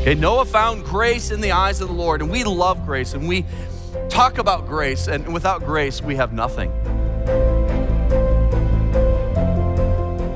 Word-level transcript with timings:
Okay, 0.00 0.14
Noah 0.14 0.46
found 0.46 0.82
grace 0.82 1.30
in 1.30 1.42
the 1.42 1.52
eyes 1.52 1.82
of 1.82 1.88
the 1.88 1.94
Lord, 1.94 2.22
and 2.22 2.30
we 2.30 2.42
love 2.42 2.86
grace, 2.86 3.12
and 3.12 3.28
we 3.28 3.44
talk 4.08 4.38
about 4.38 4.66
grace, 4.66 5.08
and 5.08 5.30
without 5.30 5.62
grace, 5.62 6.00
we 6.00 6.16
have 6.16 6.32
nothing. 6.32 6.72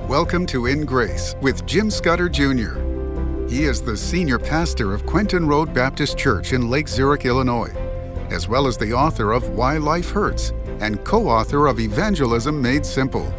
Welcome 0.06 0.44
to 0.48 0.66
In 0.66 0.84
Grace 0.84 1.34
with 1.40 1.64
Jim 1.64 1.90
Scudder 1.90 2.28
Jr. 2.28 2.78
He 3.48 3.64
is 3.64 3.80
the 3.80 3.96
senior 3.96 4.38
pastor 4.38 4.92
of 4.92 5.06
Quentin 5.06 5.48
Road 5.48 5.72
Baptist 5.72 6.18
Church 6.18 6.52
in 6.52 6.68
Lake 6.68 6.86
Zurich, 6.86 7.24
Illinois, 7.24 7.72
as 8.30 8.46
well 8.46 8.66
as 8.66 8.76
the 8.76 8.92
author 8.92 9.32
of 9.32 9.48
Why 9.48 9.78
Life 9.78 10.10
Hurts 10.10 10.52
and 10.80 11.02
co 11.06 11.26
author 11.26 11.68
of 11.68 11.80
Evangelism 11.80 12.60
Made 12.60 12.84
Simple. 12.84 13.32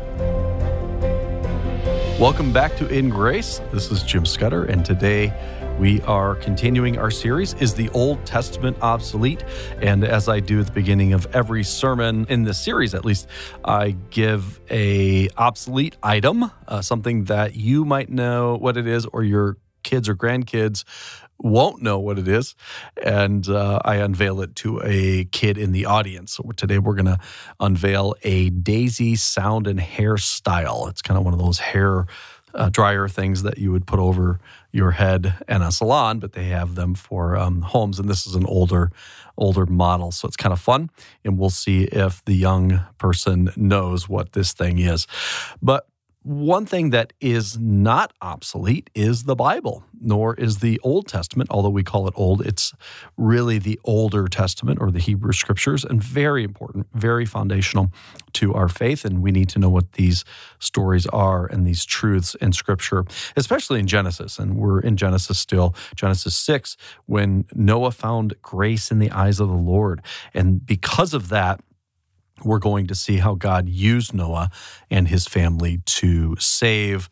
Welcome 2.20 2.52
back 2.52 2.76
to 2.78 2.88
In 2.88 3.10
Grace. 3.10 3.62
This 3.72 3.92
is 3.92 4.02
Jim 4.02 4.26
Scudder, 4.26 4.64
and 4.64 4.84
today 4.84 5.32
we 5.80 6.00
are 6.02 6.36
continuing 6.36 6.98
our 6.98 7.12
series 7.12 7.54
Is 7.56 7.74
the 7.74 7.90
Old 7.90 8.26
Testament 8.26 8.78
Obsolete? 8.82 9.44
And 9.82 10.04
as 10.04 10.30
I 10.30 10.40
do 10.40 10.60
at 10.62 10.68
the 10.68 10.72
beginning 10.72 11.14
of 11.14 11.28
every 11.36 11.64
sermon 11.64 12.26
in 12.30 12.44
this 12.44 12.60
series, 12.60 12.94
at 12.94 13.04
least, 13.04 13.28
I 13.64 13.92
give 14.10 14.60
a 14.70 15.30
obsolete 15.38 15.98
item, 16.02 16.50
uh, 16.68 16.82
something 16.82 17.26
that 17.26 17.56
you 17.56 17.84
might 17.84 18.10
know 18.10 18.56
what 18.56 18.78
it 18.78 18.88
is 18.88 19.06
or 19.08 19.24
your 19.24 19.58
kids 19.84 20.08
or 20.08 20.16
grandkids 20.16 20.84
won't 21.38 21.82
know 21.82 22.00
what 22.00 22.18
it 22.18 22.28
is. 22.28 22.56
And 23.04 23.48
uh, 23.50 23.80
I 23.84 23.96
unveil 23.96 24.42
it 24.42 24.56
to 24.58 24.82
a 24.84 25.26
kid 25.26 25.58
in 25.58 25.74
the 25.74 25.86
audience. 25.86 26.34
So 26.34 26.52
today 26.56 26.80
we're 26.80 26.96
going 26.96 27.06
to 27.06 27.20
unveil 27.60 28.16
a 28.24 28.50
Dazey 28.50 29.18
sound 29.18 29.68
and 29.68 29.80
hair 29.80 30.18
style. 30.18 30.88
It's 30.88 31.02
kind 31.02 31.18
of 31.18 31.26
one 31.26 31.34
of 31.34 31.40
those 31.40 31.60
hair 31.60 32.06
uh, 32.56 32.70
dryer 32.70 33.08
things 33.08 33.44
that 33.44 33.58
you 33.58 33.72
would 33.72 33.86
put 33.86 34.00
over 34.00 34.40
your 34.76 34.92
head 34.92 35.34
and 35.48 35.64
a 35.64 35.72
salon, 35.72 36.20
but 36.20 36.34
they 36.34 36.46
have 36.46 36.76
them 36.76 36.94
for 36.96 37.38
um, 37.38 37.62
homes. 37.62 37.98
And 37.98 38.10
this 38.10 38.28
is 38.28 38.36
an 38.36 38.46
older, 38.46 38.92
older 39.38 39.66
model, 39.66 40.12
so 40.12 40.28
it's 40.28 40.36
kind 40.36 40.52
of 40.52 40.60
fun. 40.60 40.90
And 41.24 41.40
we'll 41.40 41.50
see 41.50 41.84
if 41.86 42.24
the 42.26 42.36
young 42.36 42.82
person 42.98 43.50
knows 43.56 44.10
what 44.10 44.34
this 44.34 44.52
thing 44.52 44.80
is. 44.80 45.08
But 45.62 45.88
one 46.26 46.66
thing 46.66 46.90
that 46.90 47.14
is 47.22 47.60
not 47.60 48.12
obsolete 48.20 48.90
is 48.96 49.26
the 49.26 49.36
Bible, 49.36 49.84
nor 50.02 50.34
is 50.34 50.58
the 50.58 50.80
Old 50.84 51.08
Testament, 51.08 51.52
although 51.52 51.70
we 51.70 51.84
call 51.84 52.08
it 52.08 52.16
old. 52.18 52.44
It's 52.44 52.74
really 53.16 53.60
the 53.60 53.80
Older 53.84 54.28
Testament 54.28 54.80
or 54.82 54.90
the 54.90 54.98
Hebrew 55.00 55.34
Scriptures, 55.34 55.86
and 55.86 56.04
very 56.04 56.44
important, 56.44 56.88
very 56.96 57.28
foundational 57.28 57.92
to 58.34 58.56
our 58.56 58.68
faith. 58.68 59.06
And 59.06 59.22
we 59.22 59.32
need 59.32 59.50
to 59.50 59.60
know 59.60 59.70
what 59.70 59.94
these 59.94 60.26
stories 60.58 61.06
are 61.08 61.46
and 61.46 61.66
these 61.66 61.86
truths 61.86 62.34
in 62.42 62.54
Scripture, 62.54 63.06
especially 63.36 63.80
in 63.80 63.86
Genesis. 63.86 64.40
And 64.40 64.58
we're 64.58 64.80
in 64.80 64.98
Genesis 64.98 65.38
still, 65.38 65.76
Genesis 65.96 66.36
6, 66.36 66.76
when 67.06 67.46
Noah 67.54 67.92
found 67.92 68.34
grace 68.42 68.90
in 68.90 68.98
the 68.98 69.12
eyes 69.12 69.40
of 69.40 69.48
the 69.48 69.54
Lord. 69.54 70.02
And 70.34 70.66
because 70.66 71.14
of 71.14 71.30
that, 71.30 71.62
we're 72.44 72.60
going 72.60 72.88
to 72.88 72.96
see 72.96 73.18
how 73.18 73.36
God 73.36 73.70
used 73.70 74.14
Noah 74.14 74.50
and 74.90 75.08
his 75.08 75.28
family 75.28 75.82
to 75.86 76.36
save 76.40 77.10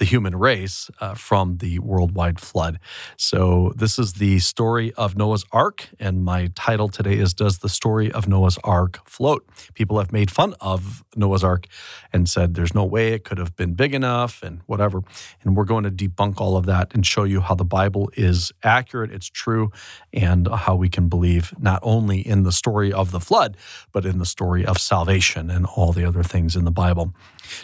the 0.00 0.06
human 0.06 0.34
race 0.34 0.90
uh, 1.00 1.14
from 1.14 1.58
the 1.58 1.78
worldwide 1.78 2.40
flood. 2.40 2.80
So, 3.18 3.72
this 3.76 3.98
is 3.98 4.14
the 4.14 4.38
story 4.38 4.94
of 4.94 5.14
Noah's 5.14 5.44
Ark, 5.52 5.90
and 6.00 6.24
my 6.24 6.50
title 6.54 6.88
today 6.88 7.18
is 7.18 7.34
Does 7.34 7.58
the 7.58 7.68
Story 7.68 8.10
of 8.10 8.26
Noah's 8.26 8.58
Ark 8.64 9.00
Float? 9.04 9.46
People 9.74 9.98
have 9.98 10.10
made 10.10 10.30
fun 10.30 10.54
of 10.58 11.04
Noah's 11.16 11.44
Ark 11.44 11.66
and 12.14 12.26
said 12.26 12.54
there's 12.54 12.74
no 12.74 12.82
way 12.82 13.12
it 13.12 13.24
could 13.24 13.36
have 13.36 13.54
been 13.56 13.74
big 13.74 13.94
enough 13.94 14.42
and 14.42 14.62
whatever. 14.64 15.02
And 15.42 15.54
we're 15.54 15.64
going 15.64 15.84
to 15.84 15.90
debunk 15.90 16.40
all 16.40 16.56
of 16.56 16.64
that 16.64 16.94
and 16.94 17.04
show 17.04 17.24
you 17.24 17.42
how 17.42 17.54
the 17.54 17.64
Bible 17.64 18.10
is 18.16 18.52
accurate, 18.62 19.12
it's 19.12 19.28
true, 19.28 19.70
and 20.14 20.48
how 20.48 20.76
we 20.76 20.88
can 20.88 21.10
believe 21.10 21.52
not 21.58 21.78
only 21.82 22.26
in 22.26 22.42
the 22.42 22.52
story 22.52 22.90
of 22.90 23.10
the 23.10 23.20
flood, 23.20 23.54
but 23.92 24.06
in 24.06 24.16
the 24.16 24.24
story 24.24 24.64
of 24.64 24.78
salvation 24.78 25.50
and 25.50 25.66
all 25.66 25.92
the 25.92 26.06
other 26.06 26.22
things 26.22 26.56
in 26.56 26.64
the 26.64 26.70
Bible. 26.70 27.12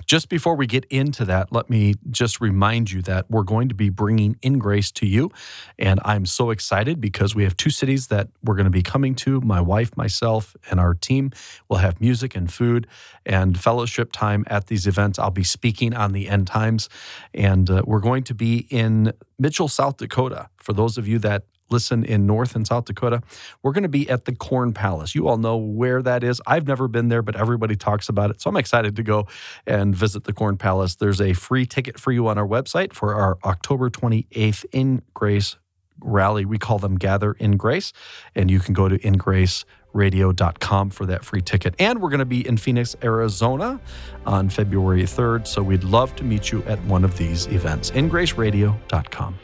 Just 0.04 0.28
before 0.28 0.54
we 0.54 0.66
get 0.66 0.84
into 0.86 1.24
that, 1.24 1.50
let 1.50 1.70
me 1.70 1.94
just 2.10 2.25
remind 2.40 2.90
you 2.90 3.02
that 3.02 3.30
we're 3.30 3.42
going 3.42 3.68
to 3.68 3.74
be 3.74 3.88
bringing 3.88 4.36
In 4.42 4.58
Grace 4.58 4.90
to 4.92 5.06
you. 5.06 5.30
And 5.78 6.00
I'm 6.04 6.26
so 6.26 6.50
excited 6.50 7.00
because 7.00 7.34
we 7.34 7.44
have 7.44 7.56
two 7.56 7.70
cities 7.70 8.08
that 8.08 8.28
we're 8.42 8.54
going 8.54 8.64
to 8.64 8.70
be 8.70 8.82
coming 8.82 9.14
to. 9.16 9.40
My 9.40 9.60
wife, 9.60 9.96
myself, 9.96 10.56
and 10.70 10.78
our 10.78 10.94
team 10.94 11.30
will 11.68 11.78
have 11.78 12.00
music 12.00 12.36
and 12.36 12.52
food 12.52 12.86
and 13.24 13.58
fellowship 13.58 14.12
time 14.12 14.44
at 14.48 14.66
these 14.66 14.86
events. 14.86 15.18
I'll 15.18 15.30
be 15.30 15.44
speaking 15.44 15.94
on 15.94 16.12
the 16.12 16.28
end 16.28 16.46
times. 16.46 16.88
And 17.32 17.70
uh, 17.70 17.82
we're 17.86 18.00
going 18.00 18.24
to 18.24 18.34
be 18.34 18.66
in 18.70 19.12
Mitchell, 19.38 19.68
South 19.68 19.96
Dakota. 19.96 20.48
For 20.56 20.72
those 20.72 20.98
of 20.98 21.06
you 21.08 21.18
that 21.20 21.44
listen 21.70 22.04
in 22.04 22.26
North 22.26 22.54
and 22.54 22.66
South 22.66 22.84
Dakota, 22.84 23.22
we're 23.62 23.72
going 23.72 23.82
to 23.82 23.88
be 23.88 24.08
at 24.08 24.24
the 24.24 24.34
Corn 24.34 24.72
Palace. 24.72 25.14
You 25.14 25.28
all 25.28 25.36
know 25.36 25.56
where 25.56 26.02
that 26.02 26.22
is. 26.22 26.40
I've 26.46 26.66
never 26.66 26.88
been 26.88 27.08
there, 27.08 27.22
but 27.22 27.36
everybody 27.36 27.76
talks 27.76 28.08
about 28.08 28.30
it. 28.30 28.40
So 28.40 28.50
I'm 28.50 28.56
excited 28.56 28.96
to 28.96 29.02
go 29.02 29.26
and 29.66 29.94
visit 29.94 30.24
the 30.24 30.32
Corn 30.32 30.56
Palace. 30.56 30.96
There's 30.96 31.20
a 31.20 31.32
free 31.32 31.66
ticket 31.66 31.98
for 31.98 32.12
you 32.12 32.28
on 32.28 32.38
our 32.38 32.46
website 32.46 32.92
for 32.92 33.14
our 33.14 33.38
October 33.44 33.90
28th 33.90 34.64
in 34.72 35.02
Grace 35.14 35.56
rally. 36.00 36.44
We 36.44 36.58
call 36.58 36.78
them 36.78 36.96
Gather 36.96 37.32
in 37.32 37.56
Grace. 37.56 37.92
And 38.34 38.50
you 38.50 38.60
can 38.60 38.74
go 38.74 38.88
to 38.88 38.98
ingraceradio.com 38.98 40.90
for 40.90 41.06
that 41.06 41.24
free 41.24 41.42
ticket. 41.42 41.74
And 41.78 42.00
we're 42.00 42.10
going 42.10 42.18
to 42.20 42.24
be 42.24 42.46
in 42.46 42.56
Phoenix, 42.56 42.96
Arizona 43.02 43.80
on 44.24 44.48
February 44.48 45.02
3rd. 45.02 45.46
So 45.46 45.62
we'd 45.62 45.84
love 45.84 46.14
to 46.16 46.24
meet 46.24 46.52
you 46.52 46.62
at 46.64 46.82
one 46.84 47.04
of 47.04 47.16
these 47.16 47.46
events. 47.46 47.90
ingraceradio.com. 47.90 49.38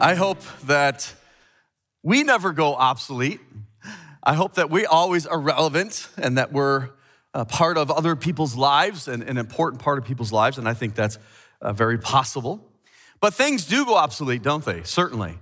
I 0.00 0.14
hope 0.14 0.40
that 0.66 1.12
we 2.04 2.22
never 2.22 2.52
go 2.52 2.76
obsolete. 2.76 3.40
I 4.22 4.34
hope 4.34 4.54
that 4.54 4.70
we 4.70 4.86
always 4.86 5.26
are 5.26 5.40
relevant 5.40 6.08
and 6.16 6.38
that 6.38 6.52
we're 6.52 6.90
a 7.34 7.44
part 7.44 7.76
of 7.76 7.90
other 7.90 8.14
people's 8.14 8.54
lives 8.54 9.08
and 9.08 9.24
an 9.24 9.36
important 9.36 9.82
part 9.82 9.98
of 9.98 10.04
people's 10.04 10.30
lives. 10.30 10.56
And 10.56 10.68
I 10.68 10.74
think 10.74 10.94
that's 10.94 11.18
uh, 11.60 11.72
very 11.72 11.98
possible. 11.98 12.64
But 13.20 13.34
things 13.34 13.66
do 13.66 13.84
go 13.84 13.96
obsolete, 13.96 14.42
don't 14.42 14.64
they? 14.64 14.84
Certainly. 14.84 15.36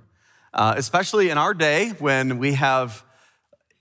Uh, 0.55 0.73
especially 0.79 1.29
in 1.29 1.37
our 1.37 1.53
day 1.53 1.91
when 1.99 2.39
we 2.39 2.55
have 2.55 3.05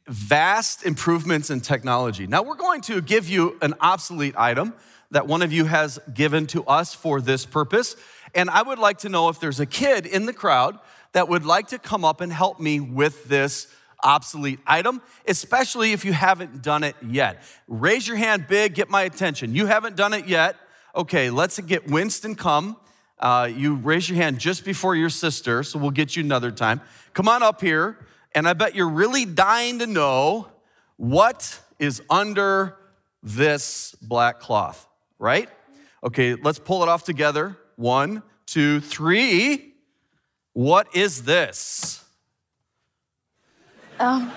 vast 0.09 0.85
improvements 0.85 1.49
in 1.49 1.61
technology. 1.61 2.27
Now, 2.27 2.43
we're 2.43 2.55
going 2.55 2.81
to 2.81 3.01
give 3.01 3.29
you 3.29 3.57
an 3.61 3.75
obsolete 3.79 4.35
item 4.37 4.73
that 5.11 5.25
one 5.25 5.41
of 5.41 5.53
you 5.53 5.65
has 5.65 5.99
given 6.13 6.47
to 6.47 6.65
us 6.65 6.93
for 6.93 7.21
this 7.21 7.45
purpose. 7.45 7.95
And 8.35 8.49
I 8.49 8.61
would 8.61 8.79
like 8.79 8.99
to 8.99 9.09
know 9.09 9.29
if 9.29 9.39
there's 9.39 9.59
a 9.59 9.65
kid 9.65 10.05
in 10.05 10.25
the 10.25 10.33
crowd 10.33 10.77
that 11.13 11.29
would 11.29 11.45
like 11.45 11.69
to 11.69 11.79
come 11.79 12.03
up 12.03 12.19
and 12.19 12.31
help 12.31 12.59
me 12.59 12.81
with 12.81 13.25
this 13.25 13.73
obsolete 14.03 14.59
item, 14.67 15.01
especially 15.27 15.93
if 15.93 16.03
you 16.03 16.11
haven't 16.11 16.61
done 16.61 16.83
it 16.83 16.95
yet. 17.01 17.41
Raise 17.67 18.07
your 18.07 18.17
hand 18.17 18.45
big, 18.47 18.75
get 18.75 18.89
my 18.89 19.03
attention. 19.03 19.55
You 19.55 19.65
haven't 19.65 19.95
done 19.95 20.13
it 20.13 20.27
yet. 20.27 20.57
Okay, 20.95 21.29
let's 21.29 21.59
get 21.61 21.89
Winston 21.89 22.35
come. 22.35 22.77
Uh, 23.17 23.49
you 23.53 23.75
raise 23.75 24.09
your 24.09 24.17
hand 24.17 24.39
just 24.39 24.65
before 24.65 24.95
your 24.95 25.09
sister, 25.09 25.63
so 25.63 25.79
we'll 25.79 25.91
get 25.91 26.17
you 26.17 26.23
another 26.23 26.51
time. 26.51 26.81
Come 27.13 27.29
on 27.29 27.41
up 27.41 27.61
here, 27.61 27.97
and 28.33 28.47
I 28.47 28.53
bet 28.53 28.75
you're 28.75 28.89
really 28.89 29.23
dying 29.23 29.79
to 29.79 29.87
know 29.87 30.49
what 30.97 31.59
is 31.79 32.01
under 32.09 32.75
this 33.23 33.95
black 34.01 34.41
cloth, 34.41 34.85
right? 35.17 35.49
Okay, 36.03 36.35
let's 36.35 36.59
pull 36.59 36.83
it 36.83 36.89
off 36.89 37.03
together. 37.03 37.57
One, 37.75 38.23
two, 38.45 38.79
three. 38.79 39.73
What 40.53 40.95
is 40.95 41.23
this? 41.23 42.03
Oh. 43.99 44.33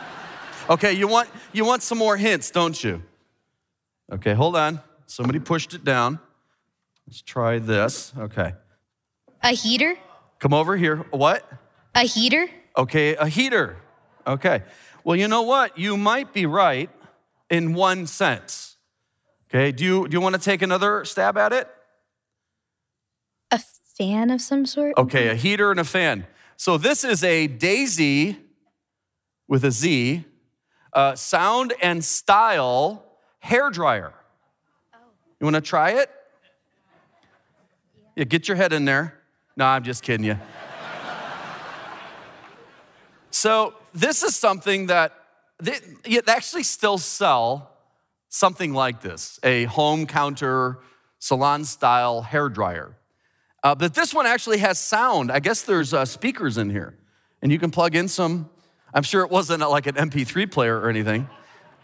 Okay, 0.70 0.92
you 0.92 1.08
want 1.08 1.28
you 1.52 1.64
want 1.64 1.82
some 1.82 1.98
more 1.98 2.16
hints, 2.16 2.50
don't 2.50 2.82
you? 2.82 3.02
Okay, 4.12 4.34
hold 4.34 4.56
on. 4.56 4.80
Somebody 5.06 5.38
pushed 5.38 5.74
it 5.74 5.84
down. 5.84 6.18
Let's 7.06 7.22
try 7.22 7.58
this. 7.58 8.12
Okay. 8.18 8.54
A 9.42 9.50
heater? 9.50 9.96
Come 10.40 10.52
over 10.52 10.76
here. 10.76 10.96
What? 11.10 11.50
A 11.94 12.02
heater? 12.02 12.48
Okay, 12.76 13.16
a 13.16 13.28
heater. 13.28 13.76
Okay. 14.26 14.62
Well, 15.04 15.16
you 15.16 15.26
know 15.26 15.42
what? 15.42 15.78
You 15.78 15.96
might 15.96 16.34
be 16.34 16.44
right 16.44 16.90
in 17.48 17.72
one 17.72 18.06
sense. 18.06 18.76
Okay, 19.48 19.72
do 19.72 19.84
you 19.84 20.08
do 20.08 20.16
you 20.16 20.20
want 20.20 20.34
to 20.34 20.40
take 20.40 20.60
another 20.60 21.04
stab 21.04 21.38
at 21.38 21.52
it? 21.52 21.68
Fan 23.98 24.30
of 24.30 24.40
some 24.40 24.64
sort? 24.64 24.96
Okay, 24.96 25.28
a 25.28 25.34
heater 25.34 25.72
and 25.72 25.80
a 25.80 25.84
fan. 25.84 26.24
So 26.56 26.78
this 26.78 27.02
is 27.02 27.24
a 27.24 27.48
Dazey 27.48 28.36
with 29.48 29.64
a 29.64 29.72
Z, 29.72 30.24
uh, 30.92 31.16
sound 31.16 31.74
and 31.82 32.04
style 32.04 33.04
hair 33.40 33.70
dryer. 33.70 34.12
You 35.40 35.44
want 35.44 35.56
to 35.56 35.60
try 35.60 35.90
it? 35.90 36.10
Yeah, 38.14 38.24
get 38.24 38.46
your 38.46 38.56
head 38.56 38.72
in 38.72 38.84
there. 38.84 39.14
No, 39.56 39.66
I'm 39.66 39.82
just 39.82 40.04
kidding 40.04 40.26
you. 40.26 40.38
so 43.30 43.74
this 43.92 44.22
is 44.22 44.36
something 44.36 44.86
that 44.86 45.12
they, 45.60 45.78
they 46.04 46.20
actually 46.28 46.62
still 46.62 46.98
sell 46.98 47.72
something 48.28 48.72
like 48.72 49.00
this, 49.00 49.40
a 49.42 49.64
home 49.64 50.06
counter 50.06 50.78
salon 51.18 51.64
style 51.64 52.22
hair 52.22 52.48
dryer. 52.48 52.97
Uh, 53.62 53.74
but 53.74 53.94
this 53.94 54.14
one 54.14 54.26
actually 54.26 54.58
has 54.58 54.78
sound. 54.78 55.32
I 55.32 55.40
guess 55.40 55.62
there's 55.62 55.92
uh, 55.92 56.04
speakers 56.04 56.58
in 56.58 56.70
here, 56.70 56.96
and 57.42 57.50
you 57.50 57.58
can 57.58 57.70
plug 57.70 57.96
in 57.96 58.08
some. 58.08 58.48
I'm 58.94 59.02
sure 59.02 59.22
it 59.22 59.30
wasn't 59.30 59.68
like 59.68 59.86
an 59.86 59.96
MP3 59.96 60.50
player 60.50 60.78
or 60.78 60.88
anything, 60.88 61.28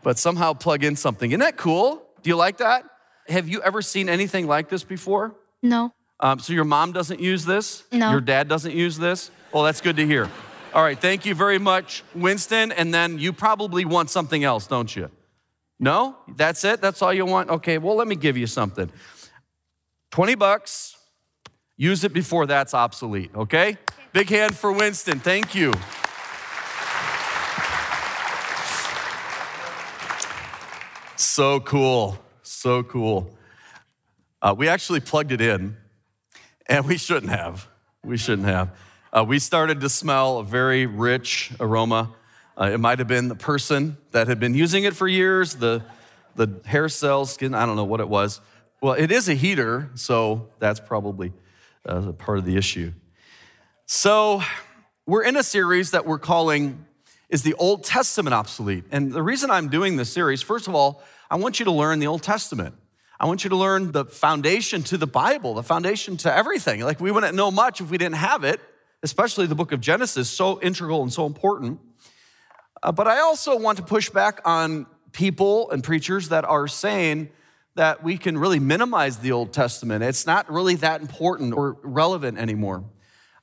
but 0.03 0.19
somehow 0.19 0.53
plug 0.55 0.85
in 0.85 0.97
something. 0.97 1.31
Isn't 1.31 1.41
that 1.41 1.57
cool? 1.57 2.03
Do 2.23 2.31
you 2.31 2.37
like 2.37 2.59
that? 2.59 2.85
Have 3.29 3.49
you 3.49 3.61
ever 3.63 3.83
seen 3.83 4.09
anything 4.09 4.47
like 4.47 4.69
this 4.69 4.85
before? 4.85 5.35
No. 5.63 5.93
Um, 6.21 6.39
so 6.39 6.53
your 6.53 6.65
mom 6.65 6.93
doesn't 6.93 7.21
use 7.21 7.45
this? 7.45 7.85
No. 7.91 8.11
Your 8.11 8.21
dad 8.21 8.49
doesn't 8.49 8.75
use 8.75 8.97
this? 8.97 9.31
Well, 9.53 9.65
that's 9.65 9.81
good 9.81 9.97
to 9.97 10.07
hear. 10.07 10.31
All 10.73 10.83
right, 10.83 10.99
thank 10.99 11.27
you 11.27 11.35
very 11.35 11.59
much, 11.59 12.03
Winston. 12.15 12.73
And 12.73 12.93
then 12.93 13.19
you 13.19 13.33
probably 13.33 13.85
want 13.85 14.11
something 14.11 14.43
else, 14.43 14.67
don't 14.67 14.95
you? 14.95 15.11
No? 15.79 16.17
That's 16.37 16.65
it? 16.65 16.81
That's 16.81 17.03
all 17.03 17.13
you 17.13 17.27
want? 17.27 17.51
Okay, 17.51 17.79
well, 17.79 17.97
let 17.97 18.09
me 18.09 18.17
give 18.17 18.37
you 18.37 18.47
something 18.47 18.91
20 20.11 20.35
bucks. 20.35 20.94
Use 21.77 22.05
it 22.05 22.13
before 22.13 22.47
that's 22.47 22.73
obsolete, 22.73 23.31
okay? 23.35 23.77
Big 24.13 24.29
hand 24.29 24.57
for 24.57 24.71
Winston. 24.71 25.19
Thank 25.19 25.57
you. 25.57 25.73
So 31.17 31.59
cool. 31.59 32.17
So 32.43 32.85
cool. 32.85 33.37
Uh, 34.41 34.55
we 34.57 34.69
actually 34.69 35.01
plugged 35.01 35.33
it 35.33 35.41
in, 35.41 35.77
and 36.69 36.87
we 36.87 36.97
shouldn't 36.97 37.33
have. 37.33 37.67
We 38.05 38.19
shouldn't 38.19 38.47
have. 38.47 38.71
Uh, 39.13 39.25
we 39.27 39.41
started 39.41 39.81
to 39.81 39.89
smell 39.89 40.39
a 40.39 40.45
very 40.45 40.87
rich 40.87 41.51
aroma. 41.59 42.15
Uh, 42.57 42.71
it 42.73 42.79
might 42.79 43.01
have 43.01 43.09
been 43.09 43.27
the 43.27 43.35
person 43.35 43.97
that 44.13 44.29
had 44.29 44.39
been 44.39 44.55
using 44.55 44.85
it 44.85 44.95
for 44.95 45.09
years, 45.09 45.57
the, 45.57 45.83
the 46.37 46.61
hair 46.67 46.89
cells, 46.89 47.33
skin, 47.33 47.53
I 47.53 47.67
don't 47.67 47.75
know 47.75 47.85
what 47.85 48.01
it 48.01 48.09
was. 48.09 48.41
Well, 48.81 48.95
it 48.95 49.11
is 49.11 49.29
a 49.29 49.35
heater, 49.35 49.91
so 49.95 50.49
that's 50.61 50.79
probably 50.79 51.33
uh, 51.87 52.13
part 52.13 52.39
of 52.39 52.45
the 52.45 52.57
issue. 52.57 52.93
So, 53.87 54.43
we're 55.07 55.25
in 55.25 55.37
a 55.37 55.43
series 55.43 55.91
that 55.91 56.07
we're 56.07 56.19
calling 56.19 56.87
Is 57.29 57.43
the 57.43 57.55
Old 57.55 57.85
Testament 57.85 58.33
Obsolete? 58.33 58.85
And 58.91 59.13
the 59.13 59.23
reason 59.23 59.51
I'm 59.51 59.69
doing 59.69 59.97
this 59.97 60.11
series, 60.11 60.41
first 60.41 60.69
of 60.69 60.75
all, 60.75 61.03
I 61.31 61.37
want 61.37 61.59
you 61.59 61.65
to 61.67 61.73
learn 61.73 61.99
the 61.99 62.07
Old 62.07 62.23
Testament. 62.23 62.75
I 63.21 63.27
want 63.27 63.45
you 63.45 63.51
to 63.51 63.57
learn 63.57 63.93
the 63.93 64.05
foundation 64.05 64.83
to 64.85 64.97
the 64.97 65.07
Bible, 65.07 65.55
the 65.55 65.63
foundation 65.63 66.17
to 66.19 66.35
everything. 66.35 66.81
Like, 66.81 67.01
we 67.01 67.11
wouldn't 67.11 67.35
know 67.35 67.51
much 67.51 67.81
if 67.81 67.91
we 67.91 67.99
didn't 67.99 68.17
have 68.17 68.45
it, 68.45 68.61
especially 69.03 69.47
the 69.47 69.55
book 69.55 69.73
of 69.73 69.81
Genesis, 69.81 70.29
so 70.29 70.61
integral 70.61 71.03
and 71.03 71.13
so 71.13 71.27
important. 71.27 71.81
Uh, 72.83 72.93
but 72.93 73.07
I 73.07 73.21
also 73.21 73.59
want 73.59 73.79
to 73.79 73.85
push 73.85 74.11
back 74.11 74.41
on 74.45 74.87
people 75.13 75.71
and 75.71 75.85
preachers 75.85 76.31
that 76.31 76.45
are 76.45 76.67
saying 76.67 77.31
that 77.75 78.05
we 78.05 78.17
can 78.17 78.39
really 78.39 78.61
minimize 78.61 79.19
the 79.19 79.33
Old 79.33 79.53
Testament. 79.53 80.05
It's 80.05 80.27
not 80.27 80.51
really 80.51 80.77
that 80.77 81.01
important 81.01 81.55
or 81.55 81.77
relevant 81.83 82.39
anymore. 82.39 82.85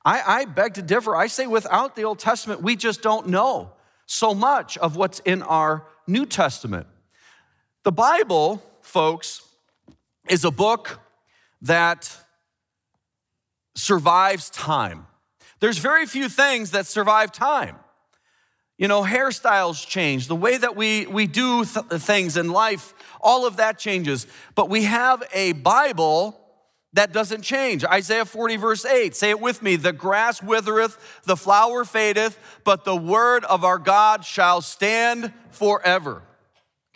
I, 0.04 0.22
I 0.26 0.44
beg 0.46 0.74
to 0.74 0.82
differ. 0.82 1.14
I 1.14 1.26
say 1.26 1.46
without 1.46 1.96
the 1.96 2.04
Old 2.04 2.18
Testament, 2.18 2.62
we 2.62 2.76
just 2.76 3.02
don't 3.02 3.28
know 3.28 3.72
so 4.06 4.34
much 4.34 4.76
of 4.78 4.96
what's 4.96 5.20
in 5.20 5.42
our 5.42 5.86
New 6.06 6.26
Testament. 6.26 6.86
The 7.84 7.92
Bible, 7.92 8.62
folks, 8.80 9.42
is 10.28 10.44
a 10.44 10.50
book 10.50 11.00
that 11.62 12.16
survives 13.74 14.50
time. 14.50 15.06
There's 15.60 15.78
very 15.78 16.06
few 16.06 16.28
things 16.28 16.72
that 16.72 16.86
survive 16.86 17.32
time. 17.32 17.76
You 18.78 18.88
know, 18.88 19.02
hairstyles 19.02 19.86
change, 19.86 20.26
the 20.26 20.36
way 20.36 20.56
that 20.56 20.74
we, 20.74 21.06
we 21.06 21.26
do 21.28 21.64
th- 21.64 21.86
things 22.02 22.36
in 22.36 22.50
life, 22.50 22.94
all 23.22 23.46
of 23.46 23.56
that 23.56 23.78
changes. 23.78 24.26
But 24.54 24.68
we 24.68 24.84
have 24.84 25.22
a 25.32 25.52
Bible 25.52 26.38
that 26.94 27.12
doesn't 27.12 27.42
change. 27.42 27.84
Isaiah 27.84 28.24
40, 28.24 28.56
verse 28.56 28.84
8, 28.84 29.14
say 29.14 29.30
it 29.30 29.40
with 29.40 29.62
me 29.62 29.76
the 29.76 29.92
grass 29.92 30.42
withereth, 30.42 31.22
the 31.24 31.36
flower 31.36 31.84
fadeth, 31.84 32.38
but 32.64 32.84
the 32.84 32.96
word 32.96 33.44
of 33.44 33.64
our 33.64 33.78
God 33.78 34.24
shall 34.24 34.60
stand 34.60 35.32
forever. 35.50 36.22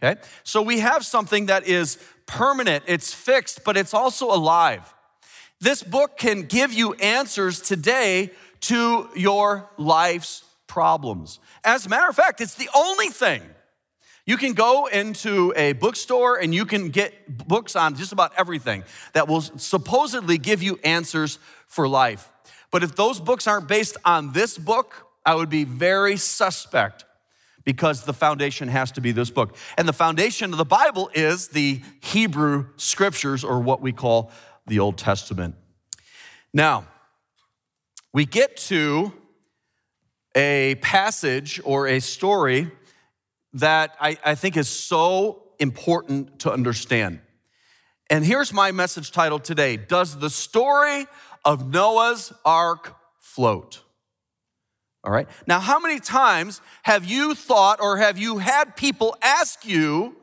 Okay? 0.03 0.21
So 0.45 0.61
we 0.61 0.81
have 0.81 1.05
something 1.05 1.47
that 1.47 1.67
is 1.67 1.99
permanent, 2.27 2.85
it's 2.87 3.15
fixed, 3.15 3.65
but 3.65 3.77
it's 3.77 3.95
also 3.95 4.27
alive. 4.27 4.93
This 5.61 5.83
book 5.83 6.19
can 6.19 6.43
give 6.43 6.75
you 6.75 6.93
answers 6.95 7.61
today 7.61 8.31
to 8.63 9.09
your 9.15 9.71
life's 9.79 10.45
problems. 10.67 11.39
As 11.65 11.87
a 11.87 11.89
matter 11.89 12.09
of 12.09 12.17
fact, 12.17 12.41
it's 12.41 12.57
the 12.57 12.69
only 12.75 13.09
thing. 13.09 13.43
You 14.27 14.37
can 14.37 14.55
go 14.55 14.87
into 14.87 15.53
a 15.55 15.73
bookstore 15.73 16.37
and 16.37 16.53
you 16.53 16.67
can 16.67 16.89
get 16.89 17.49
books 17.49 17.77
on 17.77 17.95
just 17.95 18.11
about 18.11 18.33
everything 18.37 18.83
that 19.13 19.29
will 19.29 19.41
supposedly 19.41 20.37
give 20.37 20.65
you 20.65 20.81
answers 20.83 21.39
for 21.69 21.87
life. 21.87 22.29
But 22.73 22.83
if 22.83 22.97
those 22.97 23.21
books 23.21 23.47
aren't 23.47 23.69
based 23.69 23.97
on 24.05 24.33
this 24.33 24.59
book, 24.59 25.07
I 25.25 25.37
would 25.37 25.49
be 25.49 25.63
very 25.63 26.17
suspect 26.17 27.05
because 27.65 28.05
the 28.05 28.13
foundation 28.13 28.67
has 28.69 28.91
to 28.93 29.01
be 29.01 29.13
this 29.13 29.31
book. 29.31 29.57
And 29.79 29.89
the 29.89 29.93
foundation 29.93 30.53
of 30.53 30.59
the 30.59 30.65
Bible 30.65 31.09
is 31.15 31.49
the 31.49 31.81
Hebrew 32.01 32.67
scriptures, 32.77 33.45
or 33.45 33.61
what 33.61 33.81
we 33.81 33.93
call 33.93 34.33
the 34.67 34.79
Old 34.81 34.99
Testament. 34.99 35.55
Now, 36.53 36.87
we 38.13 38.25
get 38.25 38.57
to 38.57 39.13
a 40.35 40.77
passage 40.77 41.61
or 41.65 41.89
a 41.89 42.01
story 42.01 42.71
that 43.57 43.97
I, 44.01 44.19
I 44.25 44.35
think 44.35 44.57
is 44.57 44.69
so 44.69 45.43
important 45.59 46.41
to 46.41 46.53
understand. 46.53 47.21
And 48.11 48.25
here's 48.25 48.53
my 48.53 48.71
message 48.71 49.11
title 49.11 49.39
today 49.39 49.77
Does 49.77 50.19
the 50.19 50.31
story 50.31 51.07
of 51.45 51.73
Noah's 51.73 52.33
ark 52.45 52.97
float? 53.19 53.83
All 55.03 55.13
right. 55.13 55.29
Now, 55.47 55.61
how 55.61 55.79
many 55.79 56.01
times 56.01 56.61
have 56.83 57.05
you 57.05 57.35
thought 57.35 57.81
or 57.81 57.97
have 57.97 58.19
you 58.19 58.39
had 58.39 58.77
people 58.77 59.17
ask 59.23 59.65
you, 59.65 60.17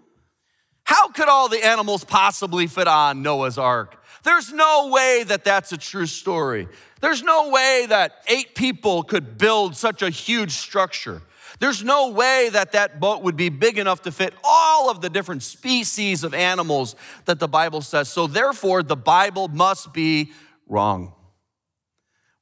how 0.84 1.08
could 1.08 1.30
all 1.30 1.48
the 1.48 1.66
animals 1.66 2.04
possibly 2.04 2.68
fit 2.68 2.88
on 2.88 3.22
Noah's 3.22 3.58
ark? 3.58 4.04
There's 4.24 4.52
no 4.52 4.90
way 4.92 5.24
that 5.26 5.46
that's 5.46 5.72
a 5.72 5.78
true 5.78 6.06
story. 6.06 6.68
There's 7.00 7.24
no 7.24 7.50
way 7.50 7.86
that 7.88 8.24
eight 8.28 8.56
people 8.56 9.04
could 9.04 9.38
build 9.38 9.76
such 9.78 10.02
a 10.02 10.10
huge 10.10 10.52
structure. 10.52 11.22
There's 11.60 11.84
no 11.84 12.10
way 12.10 12.50
that 12.52 12.72
that 12.72 13.00
boat 13.00 13.24
would 13.24 13.36
be 13.36 13.50
big 13.50 13.78
enough 13.78 14.02
to 14.04 14.12
fit 14.12 14.34
all 14.44 14.90
of 14.90 15.02
the 15.02 15.10
different 15.10 15.44
species 15.44 16.24
of 16.24 16.34
animals 16.34 16.96
that 17.26 17.40
the 17.40 17.48
Bible 17.48 17.82
says. 17.82 18.10
So, 18.10 18.28
therefore, 18.28 18.84
the 18.84 18.96
Bible 18.96 19.48
must 19.48 19.94
be 19.94 20.32
wrong. 20.68 21.14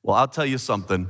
Well, 0.04 0.16
I'll 0.16 0.28
tell 0.28 0.46
you 0.46 0.58
something 0.58 1.10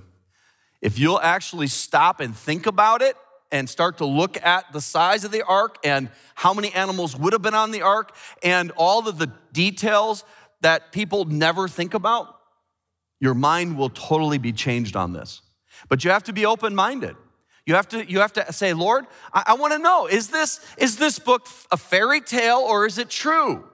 if 0.82 0.98
you'll 0.98 1.22
actually 1.22 1.68
stop 1.68 2.20
and 2.20 2.36
think 2.36 2.66
about 2.66 3.02
it 3.02 3.16
and 3.52 3.70
start 3.70 3.98
to 3.98 4.06
look 4.06 4.44
at 4.44 4.72
the 4.74 4.82
size 4.82 5.24
of 5.24 5.32
the 5.32 5.44
ark 5.44 5.78
and 5.84 6.10
how 6.36 6.54
many 6.54 6.72
animals 6.74 7.16
would 7.16 7.34
have 7.34 7.42
been 7.42 7.54
on 7.54 7.72
the 7.72 7.82
ark 7.82 8.16
and 8.42 8.72
all 8.72 9.08
of 9.08 9.18
the 9.18 9.32
details 9.52 10.24
that 10.62 10.92
people 10.92 11.26
never 11.26 11.68
think 11.68 11.94
about, 11.94 12.36
your 13.20 13.34
mind 13.34 13.78
will 13.78 13.90
totally 13.90 14.38
be 14.38 14.52
changed 14.52 14.96
on 14.96 15.14
this. 15.14 15.42
But 15.90 16.04
you 16.04 16.12
have 16.12 16.24
to 16.24 16.34
be 16.34 16.46
open 16.46 16.76
minded. 16.76 17.16
You 17.66 17.76
have 17.76 17.88
to, 17.90 18.10
you 18.10 18.20
have 18.20 18.34
to 18.34 18.52
say, 18.54 18.74
Lord, 18.74 19.06
I, 19.34 19.44
I 19.48 19.54
want 19.54 19.74
to 19.74 19.80
know, 19.80 20.08
is 20.08 20.30
this, 20.30 20.60
is 20.78 20.98
this 20.98 21.20
book 21.20 21.48
a 21.72 21.78
fairy 21.78 22.22
tale 22.22 22.58
or 22.58 22.86
is 22.86 22.98
it 22.98 23.10
true? 23.10 23.68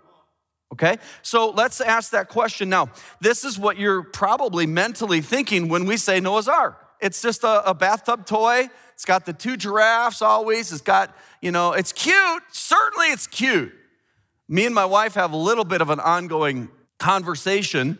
Okay, 0.74 0.98
so 1.22 1.50
let's 1.50 1.80
ask 1.80 2.12
that 2.12 2.28
question 2.28 2.68
now. 2.68 2.90
This 3.22 3.46
is 3.46 3.58
what 3.58 3.78
you're 3.78 4.04
probably 4.04 4.66
mentally 4.66 5.22
thinking 5.22 5.70
when 5.70 5.86
we 5.86 5.96
say 5.96 6.20
Noah's 6.20 6.50
Ark. 6.50 6.78
It's 7.00 7.22
just 7.22 7.44
a, 7.44 7.70
a 7.70 7.74
bathtub 7.74 8.26
toy. 8.26 8.70
It's 8.94 9.06
got 9.06 9.26
the 9.26 9.32
two 9.32 9.56
giraffes 9.56 10.22
always. 10.22 10.74
It's 10.74 10.82
got, 10.82 11.16
you 11.42 11.52
know, 11.52 11.72
it's 11.72 11.94
cute. 11.94 12.44
Certainly 12.52 13.08
it's 13.08 13.28
cute. 13.28 13.72
Me 14.50 14.66
and 14.66 14.76
my 14.76 14.86
wife 14.86 15.14
have 15.14 15.32
a 15.32 15.38
little 15.38 15.64
bit 15.64 15.82
of 15.82 15.90
an 15.90 16.00
ongoing 16.00 16.70
conversation 17.00 17.98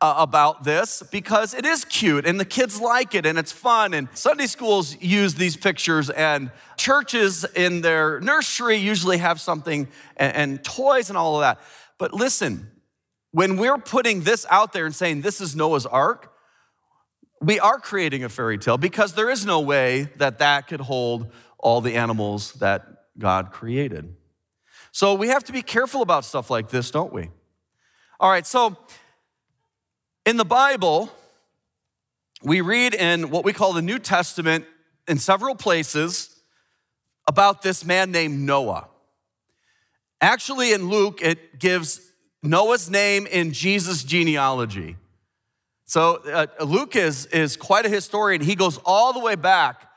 uh, 0.00 0.14
about 0.18 0.64
this 0.64 1.02
because 1.10 1.54
it 1.54 1.64
is 1.64 1.84
cute 1.84 2.26
and 2.26 2.38
the 2.38 2.44
kids 2.44 2.80
like 2.80 3.14
it 3.14 3.24
and 3.24 3.38
it's 3.38 3.52
fun. 3.52 3.94
And 3.94 4.08
Sunday 4.14 4.46
schools 4.46 5.00
use 5.00 5.34
these 5.34 5.56
pictures, 5.56 6.10
and 6.10 6.50
churches 6.76 7.44
in 7.54 7.80
their 7.80 8.20
nursery 8.20 8.76
usually 8.76 9.18
have 9.18 9.40
something 9.40 9.88
and, 10.16 10.36
and 10.36 10.64
toys 10.64 11.08
and 11.08 11.16
all 11.16 11.36
of 11.36 11.40
that. 11.40 11.60
But 11.98 12.12
listen, 12.12 12.70
when 13.32 13.56
we're 13.56 13.78
putting 13.78 14.22
this 14.22 14.46
out 14.50 14.72
there 14.72 14.86
and 14.86 14.94
saying 14.94 15.22
this 15.22 15.40
is 15.40 15.56
Noah's 15.56 15.86
Ark, 15.86 16.32
we 17.40 17.60
are 17.60 17.78
creating 17.78 18.24
a 18.24 18.28
fairy 18.28 18.58
tale 18.58 18.78
because 18.78 19.14
there 19.14 19.30
is 19.30 19.44
no 19.44 19.60
way 19.60 20.08
that 20.16 20.38
that 20.38 20.68
could 20.68 20.80
hold 20.80 21.30
all 21.58 21.80
the 21.80 21.94
animals 21.94 22.52
that 22.54 22.86
God 23.18 23.50
created. 23.50 24.14
So 24.92 25.14
we 25.14 25.28
have 25.28 25.44
to 25.44 25.52
be 25.52 25.62
careful 25.62 26.00
about 26.00 26.24
stuff 26.24 26.50
like 26.50 26.70
this, 26.70 26.90
don't 26.90 27.12
we? 27.12 27.28
All 28.18 28.30
right, 28.30 28.46
so 28.46 28.78
in 30.26 30.36
the 30.36 30.44
Bible, 30.44 31.10
we 32.42 32.60
read 32.60 32.94
in 32.94 33.30
what 33.30 33.44
we 33.44 33.52
call 33.52 33.72
the 33.72 33.80
New 33.80 34.00
Testament 34.00 34.66
in 35.06 35.18
several 35.18 35.54
places 35.54 36.36
about 37.28 37.62
this 37.62 37.84
man 37.84 38.10
named 38.10 38.40
Noah. 38.40 38.88
Actually, 40.20 40.72
in 40.72 40.88
Luke, 40.88 41.20
it 41.22 41.60
gives 41.60 42.00
Noah's 42.42 42.90
name 42.90 43.26
in 43.28 43.52
Jesus' 43.52 44.02
genealogy. 44.02 44.96
So 45.84 46.16
uh, 46.16 46.46
Luke 46.64 46.96
is, 46.96 47.26
is 47.26 47.56
quite 47.56 47.86
a 47.86 47.88
historian. 47.88 48.40
He 48.40 48.56
goes 48.56 48.78
all 48.84 49.12
the 49.12 49.20
way 49.20 49.36
back, 49.36 49.88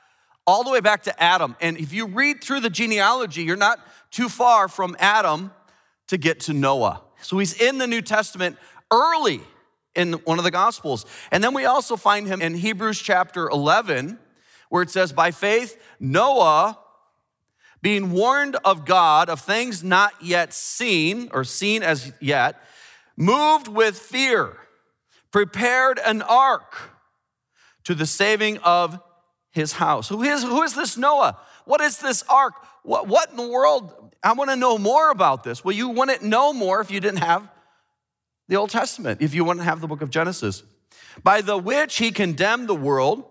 all 0.46 0.64
the 0.64 0.70
way 0.70 0.80
back 0.80 1.04
to 1.04 1.24
Adam. 1.24 1.56
And 1.60 1.78
if 1.78 1.92
you 1.92 2.06
read 2.06 2.44
through 2.44 2.60
the 2.60 2.70
genealogy, 2.70 3.42
you're 3.42 3.56
not 3.56 3.80
too 4.12 4.30
far 4.30 4.68
from 4.68 4.96
Adam 5.00 5.52
to 6.08 6.18
get 6.18 6.42
to 6.42 6.54
Noah. 6.54 7.02
So 7.22 7.40
he's 7.40 7.60
in 7.60 7.80
the 7.80 7.88
New 7.88 8.04
Testament 8.04 8.58
early 8.92 9.42
in 10.00 10.14
one 10.14 10.38
of 10.38 10.46
the 10.46 10.52
Gospels. 10.52 11.06
And 11.32 11.44
then 11.44 11.54
we 11.54 11.66
also 11.66 11.98
find 11.98 12.26
him 12.26 12.42
in 12.42 12.56
Hebrews 12.56 13.02
chapter 13.02 13.50
11, 13.50 14.18
where 14.70 14.82
it 14.82 14.90
says, 14.90 15.12
By 15.12 15.32
faith, 15.32 15.80
Noah, 16.00 16.80
being 17.82 18.12
warned 18.12 18.56
of 18.64 18.86
God 18.86 19.30
of 19.30 19.42
things 19.42 19.84
not 19.84 20.14
yet 20.22 20.54
seen 20.54 21.30
or 21.34 21.44
seen 21.44 21.84
as 21.84 22.14
yet, 22.22 22.62
moved 23.18 23.68
with 23.68 24.00
fear 24.00 24.58
prepared 25.32 26.00
an 26.04 26.22
ark 26.22 26.76
to 27.84 27.94
the 27.94 28.06
saving 28.06 28.58
of 28.60 29.00
his 29.52 29.74
house. 29.74 30.10
Who 30.10 30.24
is, 30.24 30.44
who 30.44 30.64
is 30.64 30.74
this 30.76 30.98
Noah? 30.98 31.38
What 31.66 31.82
is 31.82 32.00
this 32.00 32.24
ark? 32.30 32.54
What, 32.84 33.08
what 33.08 33.30
in 33.30 33.38
the 33.38 33.48
world? 33.48 34.16
I 34.24 34.34
want 34.34 34.50
to 34.50 34.56
know 34.56 34.78
more 34.78 35.12
about 35.12 35.44
this. 35.44 35.64
Well, 35.64 35.76
you 35.76 35.90
wouldn't 35.90 36.24
know 36.24 36.54
more 36.54 36.82
if 36.82 36.90
you 36.90 37.00
didn't 37.00 37.20
have 37.20 37.48
the 38.50 38.58
Old 38.58 38.72
Testament, 38.72 39.22
if 39.22 39.34
you 39.34 39.46
want 39.46 39.60
to 39.60 39.64
have 39.64 39.80
the 39.80 39.88
book 39.88 40.02
of 40.02 40.10
Genesis. 40.10 40.64
By 41.24 41.42
the 41.42 41.58
which 41.58 41.98
he 42.00 42.12
condemned 42.12 42.68
the 42.68 42.76
world 42.76 43.24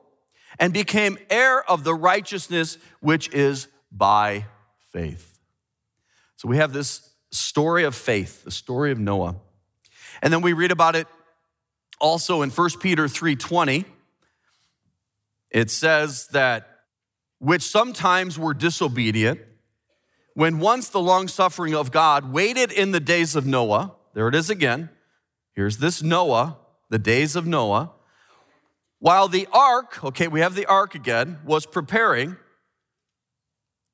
and 0.59 0.73
became 0.73 1.19
heir 1.29 1.69
of 1.69 1.85
the 1.85 1.95
righteousness 1.95 2.79
which 3.01 3.29
is 3.35 3.69
by 3.93 4.47
faith. 4.93 5.39
So 6.37 6.49
we 6.49 6.57
have 6.59 6.73
this 6.73 7.11
story 7.33 7.85
of 7.85 7.95
faith, 7.95 8.45
the 8.45 8.51
story 8.53 8.93
of 8.93 8.99
Noah. 8.99 9.37
And 10.23 10.33
then 10.33 10.41
we 10.41 10.53
read 10.53 10.71
about 10.71 10.95
it 10.95 11.09
also 12.01 12.43
in 12.43 12.51
1 12.51 12.81
Peter 12.81 13.09
3:20, 13.09 13.85
it 15.51 15.71
says 15.71 16.29
that 16.29 16.85
which 17.39 17.63
sometimes 17.63 18.39
were 18.39 18.55
disobedient, 18.55 19.41
when 20.35 20.61
once 20.61 20.89
the 20.89 21.01
long 21.01 21.27
suffering 21.27 21.75
of 21.75 21.91
God 21.91 22.33
waited 22.33 22.71
in 22.71 22.93
the 22.93 23.01
days 23.01 23.35
of 23.35 23.47
Noah, 23.47 23.95
there 24.15 24.29
it 24.29 24.35
is 24.37 24.49
again. 24.49 24.91
Here's 25.59 25.79
this 25.79 26.05
Noah, 26.05 26.57
the 26.88 27.00
days 27.00 27.35
of 27.35 27.45
Noah, 27.45 27.91
while 29.00 29.27
the 29.27 29.49
ark, 29.53 30.05
okay, 30.05 30.29
we 30.29 30.38
have 30.38 30.55
the 30.55 30.67
ark 30.67 30.95
again, 30.95 31.41
was 31.45 31.67
preparing, 31.67 32.37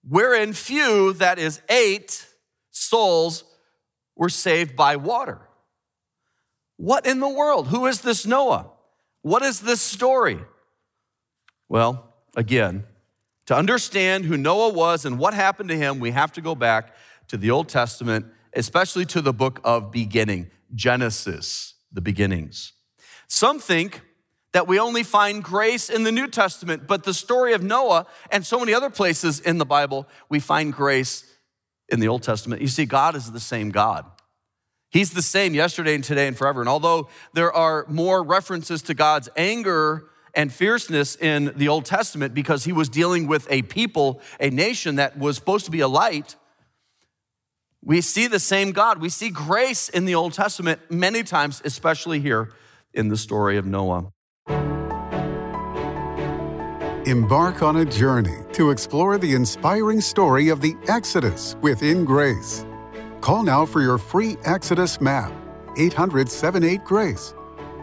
wherein 0.06 0.52
few, 0.52 1.14
that 1.14 1.38
is 1.38 1.62
eight 1.71 2.26
souls, 2.71 3.44
were 4.14 4.28
saved 4.28 4.76
by 4.76 4.97
water. 4.97 5.40
What 6.76 7.06
in 7.06 7.21
the 7.21 7.30
world? 7.30 7.68
Who 7.68 7.87
is 7.87 8.02
this 8.02 8.26
Noah? 8.26 8.66
What 9.23 9.42
is 9.42 9.61
this 9.61 9.80
story? 9.80 10.40
Well, 11.71 12.12
again, 12.37 12.85
to 13.47 13.56
understand 13.56 14.26
who 14.26 14.37
Noah 14.37 14.75
was 14.75 15.06
and 15.06 15.18
what 15.18 15.33
happened 15.33 15.71
to 15.71 15.78
him, 15.78 15.99
we 15.99 16.11
have 16.11 16.33
to 16.33 16.42
go 16.42 16.54
back 16.54 16.94
to 17.28 17.38
the 17.38 17.50
Old 17.50 17.71
Testament, 17.71 18.26
especially 18.52 19.06
to 19.06 19.23
the 19.23 19.33
book 19.33 19.62
of 19.64 19.90
beginning, 19.90 20.50
Genesis, 20.75 21.75
the 21.93 22.00
beginnings. 22.00 22.73
Some 23.28 23.59
think 23.59 24.02
that 24.52 24.69
we 24.69 24.78
only 24.78 25.02
find 25.02 25.43
grace 25.43 25.90
in 25.90 26.04
the 26.04 26.12
New 26.12 26.28
Testament, 26.28 26.87
but 26.87 27.02
the 27.02 27.14
story 27.14 27.54
of 27.54 27.62
Noah 27.62 28.07
and 28.31 28.47
so 28.47 28.61
many 28.61 28.73
other 28.73 28.90
places 28.90 29.40
in 29.40 29.59
the 29.59 29.66
Bible, 29.66 30.09
we 30.28 30.38
find 30.38 30.73
grace 30.73 31.25
in 31.88 32.00
the 32.00 32.09
Old 32.09 32.23
Testament. 32.23 32.62
You 32.62 32.69
see, 32.69 32.87
God 32.87 33.16
is 33.16 33.33
the 33.33 33.40
same 33.40 33.71
God. 33.71 34.07
He's 34.90 35.11
the 35.11 35.23
same 35.23 35.54
yesterday 35.54 35.97
and 35.97 36.04
today 36.04 36.28
and 36.28 36.38
forever. 36.38 36.61
And 36.61 36.69
although 36.69 37.09
there 37.33 37.52
are 37.52 37.85
more 37.88 38.23
references 38.23 38.81
to 38.83 38.95
God's 38.95 39.28
anger 39.37 40.04
and 40.35 40.52
fierceness 40.52 41.16
in 41.16 41.52
the 41.57 41.66
Old 41.66 41.85
Testament 41.85 42.33
because 42.33 42.64
he 42.64 42.73
was 42.73 42.88
dealing 42.88 43.26
with 43.26 43.49
a 43.50 43.62
people, 43.62 44.21
a 44.38 44.50
nation 44.50 44.97
that 44.97 45.19
was 45.19 45.35
supposed 45.35 45.64
to 45.64 45.73
be 45.73 45.81
a 45.81 45.88
light, 45.88 46.37
we 47.84 48.00
see 48.00 48.26
the 48.26 48.40
same 48.40 48.72
God. 48.72 49.00
We 49.00 49.10
see 49.10 49.30
grace 49.30 49.88
in 49.88 50.06
the 50.06 50.14
Old 50.14 50.32
Testament 50.32 50.80
many 50.90 51.22
times, 51.22 51.60
especially 51.64 52.20
here 52.20 52.50
in 52.92 53.08
the 53.08 53.16
story 53.16 53.58
of 53.58 53.66
Noah. 53.66 54.10
Embark 57.06 57.62
on 57.62 57.76
a 57.76 57.84
journey 57.84 58.38
to 58.54 58.70
explore 58.70 59.18
the 59.18 59.34
inspiring 59.34 60.00
story 60.00 60.48
of 60.48 60.62
the 60.62 60.74
Exodus 60.88 61.54
within 61.60 62.04
grace. 62.04 62.64
Call 63.20 63.42
now 63.42 63.66
for 63.66 63.82
your 63.82 63.98
free 63.98 64.36
Exodus 64.44 65.00
map, 65.02 65.30
800 65.76 66.30
78 66.30 66.82
Grace. 66.82 67.34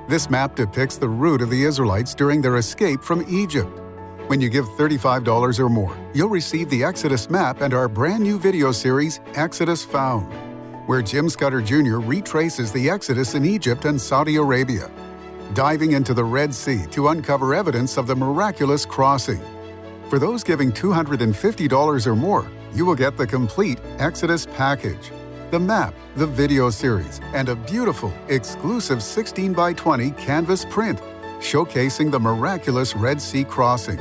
This 0.09 0.29
map 0.29 0.55
depicts 0.55 0.97
the 0.97 1.07
route 1.07 1.43
of 1.43 1.51
the 1.51 1.63
Israelites 1.63 2.15
during 2.15 2.41
their 2.41 2.57
escape 2.57 3.03
from 3.03 3.23
Egypt. 3.29 3.79
When 4.27 4.39
you 4.39 4.49
give 4.49 4.65
$35 4.65 5.59
or 5.59 5.69
more, 5.69 5.97
you'll 6.13 6.29
receive 6.29 6.69
the 6.69 6.83
Exodus 6.83 7.29
map 7.29 7.61
and 7.61 7.73
our 7.73 7.89
brand 7.89 8.23
new 8.23 8.39
video 8.39 8.71
series, 8.71 9.19
Exodus 9.35 9.83
Found, 9.85 10.31
where 10.87 11.01
Jim 11.01 11.29
Scudder 11.29 11.61
Jr. 11.61 11.97
retraces 11.97 12.71
the 12.71 12.89
Exodus 12.89 13.35
in 13.35 13.45
Egypt 13.45 13.85
and 13.85 13.99
Saudi 13.99 14.37
Arabia, 14.37 14.89
diving 15.53 15.93
into 15.93 16.13
the 16.13 16.23
Red 16.23 16.53
Sea 16.53 16.85
to 16.91 17.09
uncover 17.09 17.53
evidence 17.53 17.97
of 17.97 18.07
the 18.07 18.15
miraculous 18.15 18.85
crossing. 18.85 19.41
For 20.09 20.17
those 20.17 20.43
giving 20.43 20.71
$250 20.71 22.07
or 22.07 22.15
more, 22.15 22.49
you 22.73 22.85
will 22.85 22.95
get 22.95 23.17
the 23.17 23.27
complete 23.27 23.79
Exodus 23.99 24.45
package 24.45 25.11
the 25.51 25.59
map, 25.59 25.93
the 26.15 26.25
video 26.25 26.69
series, 26.69 27.19
and 27.33 27.49
a 27.49 27.55
beautiful, 27.55 28.13
exclusive 28.29 29.03
16 29.03 29.51
by 29.51 29.73
20 29.73 30.11
canvas 30.11 30.63
print 30.63 31.01
showcasing 31.41 32.09
the 32.09 32.19
miraculous 32.19 32.95
Red 32.95 33.21
Sea 33.21 33.43
crossing. 33.43 33.99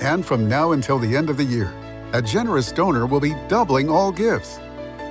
And 0.00 0.24
from 0.24 0.48
now 0.48 0.72
until 0.72 0.98
the 0.98 1.16
end 1.16 1.30
of 1.30 1.36
the 1.36 1.44
year, 1.44 1.72
a 2.12 2.22
generous 2.22 2.72
donor 2.72 3.06
will 3.06 3.20
be 3.20 3.34
doubling 3.48 3.88
all 3.88 4.12
gifts. 4.12 4.58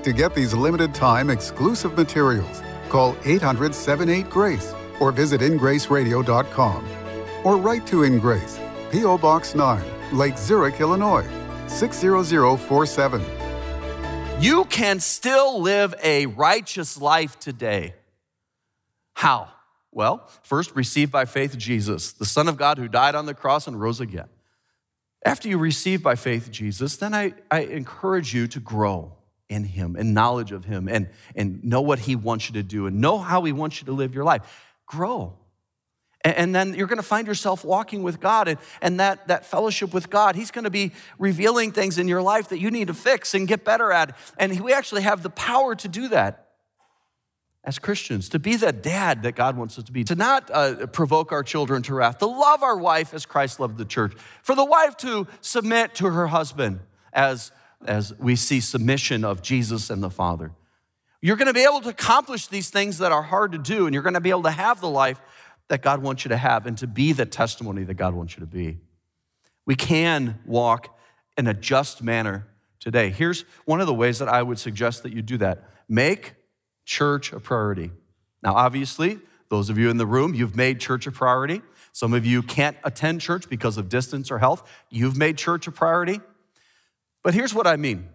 To 0.04 0.14
get 0.14 0.34
these 0.34 0.54
limited 0.54 0.94
time 0.94 1.30
exclusive 1.30 1.96
materials, 1.98 2.62
call 2.90 3.16
800 3.26 3.76
78 3.76 4.30
Grace 4.30 4.74
or 5.00 5.12
visit 5.12 5.42
ingraceradio.com 5.42 6.88
or 7.44 7.58
write 7.58 7.86
to 7.88 8.04
In 8.04 8.20
Grace, 8.20 8.60
P.O. 8.92 9.18
Box 9.18 9.56
9, 9.56 9.84
Lake 10.14 10.38
Zurich, 10.38 10.80
Illinois 10.80 11.28
60047. 11.68 13.22
You 14.40 14.66
can 14.66 15.00
still 15.00 15.62
live 15.62 15.94
a 16.04 16.26
righteous 16.26 17.00
life 17.00 17.40
today. 17.40 17.94
How? 19.14 19.50
Well, 19.92 20.28
first, 20.42 20.76
receive 20.76 21.12
by 21.12 21.26
faith 21.26 21.58
Jesus, 21.58 22.12
the 22.12 22.26
Son 22.26 22.48
of 22.48 22.58
God 22.58 22.78
who 22.78 22.88
died 22.88 23.14
on 23.14 23.26
the 23.26 23.34
cross 23.34 23.68
and 23.68 23.80
rose 23.80 24.00
again. 24.00 24.30
After 25.24 25.48
you 25.48 25.58
receive 25.58 26.02
by 26.02 26.16
faith 26.16 26.50
Jesus, 26.52 26.98
then 26.98 27.14
I, 27.14 27.34
I 27.50 27.62
encourage 27.62 28.34
you 28.34 28.48
to 28.48 28.60
grow 28.60 29.14
in 29.50 29.64
Him 29.64 29.96
and 29.96 30.14
knowledge 30.14 30.52
of 30.52 30.66
Him 30.66 30.88
and, 30.88 31.10
and 31.36 31.64
know 31.64 31.82
what 31.82 32.00
He 32.00 32.16
wants 32.16 32.50
you 32.50 32.54
to 32.54 32.64
do 32.64 32.88
and 32.88 33.02
know 33.02 33.18
how 33.18 33.44
He 33.44 33.52
wants 33.52 33.80
you 33.82 33.86
to 33.86 33.92
live 33.92 34.16
your 34.16 34.24
life. 34.24 34.42
Grow. 34.88 35.38
And 36.24 36.54
then 36.54 36.76
you're 36.76 36.88
going 36.88 36.98
to 36.98 37.04
find 37.04 37.28
yourself 37.28 37.66
walking 37.66 38.04
with 38.04 38.20
God 38.20 38.48
and, 38.48 38.60
and 38.82 39.00
that, 39.00 39.28
that 39.28 39.46
fellowship 39.46 39.92
with 39.92 40.10
God. 40.10 40.36
He's 40.36 40.52
going 40.52 40.66
to 40.66 40.70
be 40.70 40.92
revealing 41.18 41.72
things 41.72 41.98
in 41.98 42.08
your 42.08 42.22
life 42.22 42.50
that 42.50 42.60
you 42.60 42.70
need 42.70 42.88
to 42.88 42.94
fix 42.94 43.34
and 43.34 43.48
get 43.48 43.66
better 43.66 43.92
at. 43.92 44.16
And 44.38 44.60
we 44.62 44.72
actually 44.72 45.02
have 45.02 45.24
the 45.24 45.32
power 45.32 45.74
to 45.76 45.88
do 45.88 46.10
that 46.10 46.51
as 47.64 47.78
Christians, 47.78 48.30
to 48.30 48.40
be 48.40 48.56
the 48.56 48.72
dad 48.72 49.24
that 49.24 49.36
God 49.36 49.56
wants 49.56 49.78
us 49.78 49.84
to 49.84 49.92
be, 49.92 50.04
to 50.06 50.16
not 50.16 50.50
uh, 50.52 50.88
provoke 50.88 51.32
our 51.32 51.44
children 51.44 51.84
to 51.84 51.94
wrath, 51.94 52.18
to 52.18 52.26
love 52.26 52.64
our 52.64 52.78
wife 52.78 53.14
as 53.14 53.26
Christ 53.26 53.60
loved 53.60 53.78
the 53.78 53.86
church, 53.86 54.14
for 54.42 54.56
the 54.56 54.66
wife 54.66 54.98
to 54.98 55.28
submit 55.42 55.94
to 55.96 56.08
her 56.08 56.28
husband 56.28 56.80
as, 57.14 57.52
as 57.86 58.18
we 58.18 58.36
see 58.36 58.60
submission 58.60 59.24
of 59.24 59.44
Jesus 59.44 59.92
and 59.92 60.02
the 60.02 60.10
Father. 60.10 60.52
You're 61.22 61.36
going 61.36 61.48
to 61.48 61.54
be 61.54 61.62
able 61.62 61.82
to 61.82 61.90
accomplish 61.90 62.48
these 62.48 62.72
things 62.72 62.98
that 62.98 63.12
are 63.12 63.22
hard 63.22 63.52
to 63.52 63.60
do, 63.60 63.86
and 63.86 63.94
you're 63.94 64.04
going 64.04 64.16
to 64.16 64.22
be 64.22 64.32
able 64.32 64.44
to 64.44 64.52
have 64.52 64.82
the 64.82 64.90
life 64.90 65.22
that 65.68 65.84
God 65.84 66.02
wants 66.02 66.26
you 66.26 66.30
to 66.30 66.38
have 66.38 66.66
and 66.66 66.76
to 66.80 66.88
be 66.88 67.14
the 67.14 67.28
testimony 67.28 67.84
that 67.84 67.94
God 67.94 68.16
wants 68.16 68.36
you 68.36 68.40
to 68.40 68.48
be. 68.48 68.80
We 69.68 69.76
can 69.76 70.40
walk 70.48 70.98
in 71.38 71.46
a 71.46 71.54
just 71.54 72.02
manner 72.02 72.48
today. 72.80 73.12
Here's 73.12 73.46
one 73.66 73.80
of 73.80 73.86
the 73.86 73.94
ways 73.94 74.18
that 74.18 74.28
I 74.28 74.42
would 74.42 74.58
suggest 74.58 75.04
that 75.04 75.14
you 75.14 75.22
do 75.22 75.38
that 75.38 75.70
make 75.88 76.34
church 76.92 77.32
a 77.32 77.40
priority. 77.40 77.90
Now, 78.44 78.54
obviously, 78.54 79.18
those 79.48 79.70
of 79.70 79.78
you 79.78 79.90
in 79.90 79.96
the 79.96 80.06
room, 80.06 80.34
you've 80.34 80.58
made 80.58 80.82
church 80.82 81.08
a 81.08 81.12
priority. 81.12 81.62
Some 81.94 82.14
of 82.14 82.26
you 82.26 82.44
can't 82.44 82.76
attend 82.84 83.22
church 83.22 83.48
because 83.48 83.78
of 83.78 83.88
distance 83.88 84.30
or 84.30 84.40
health. 84.40 84.70
You've 84.90 85.16
made 85.16 85.38
church 85.38 85.68
a 85.68 85.72
priority. 85.72 86.20
But 87.24 87.34
here's 87.34 87.54
what 87.54 87.66
I 87.66 87.78
mean. 87.78 88.10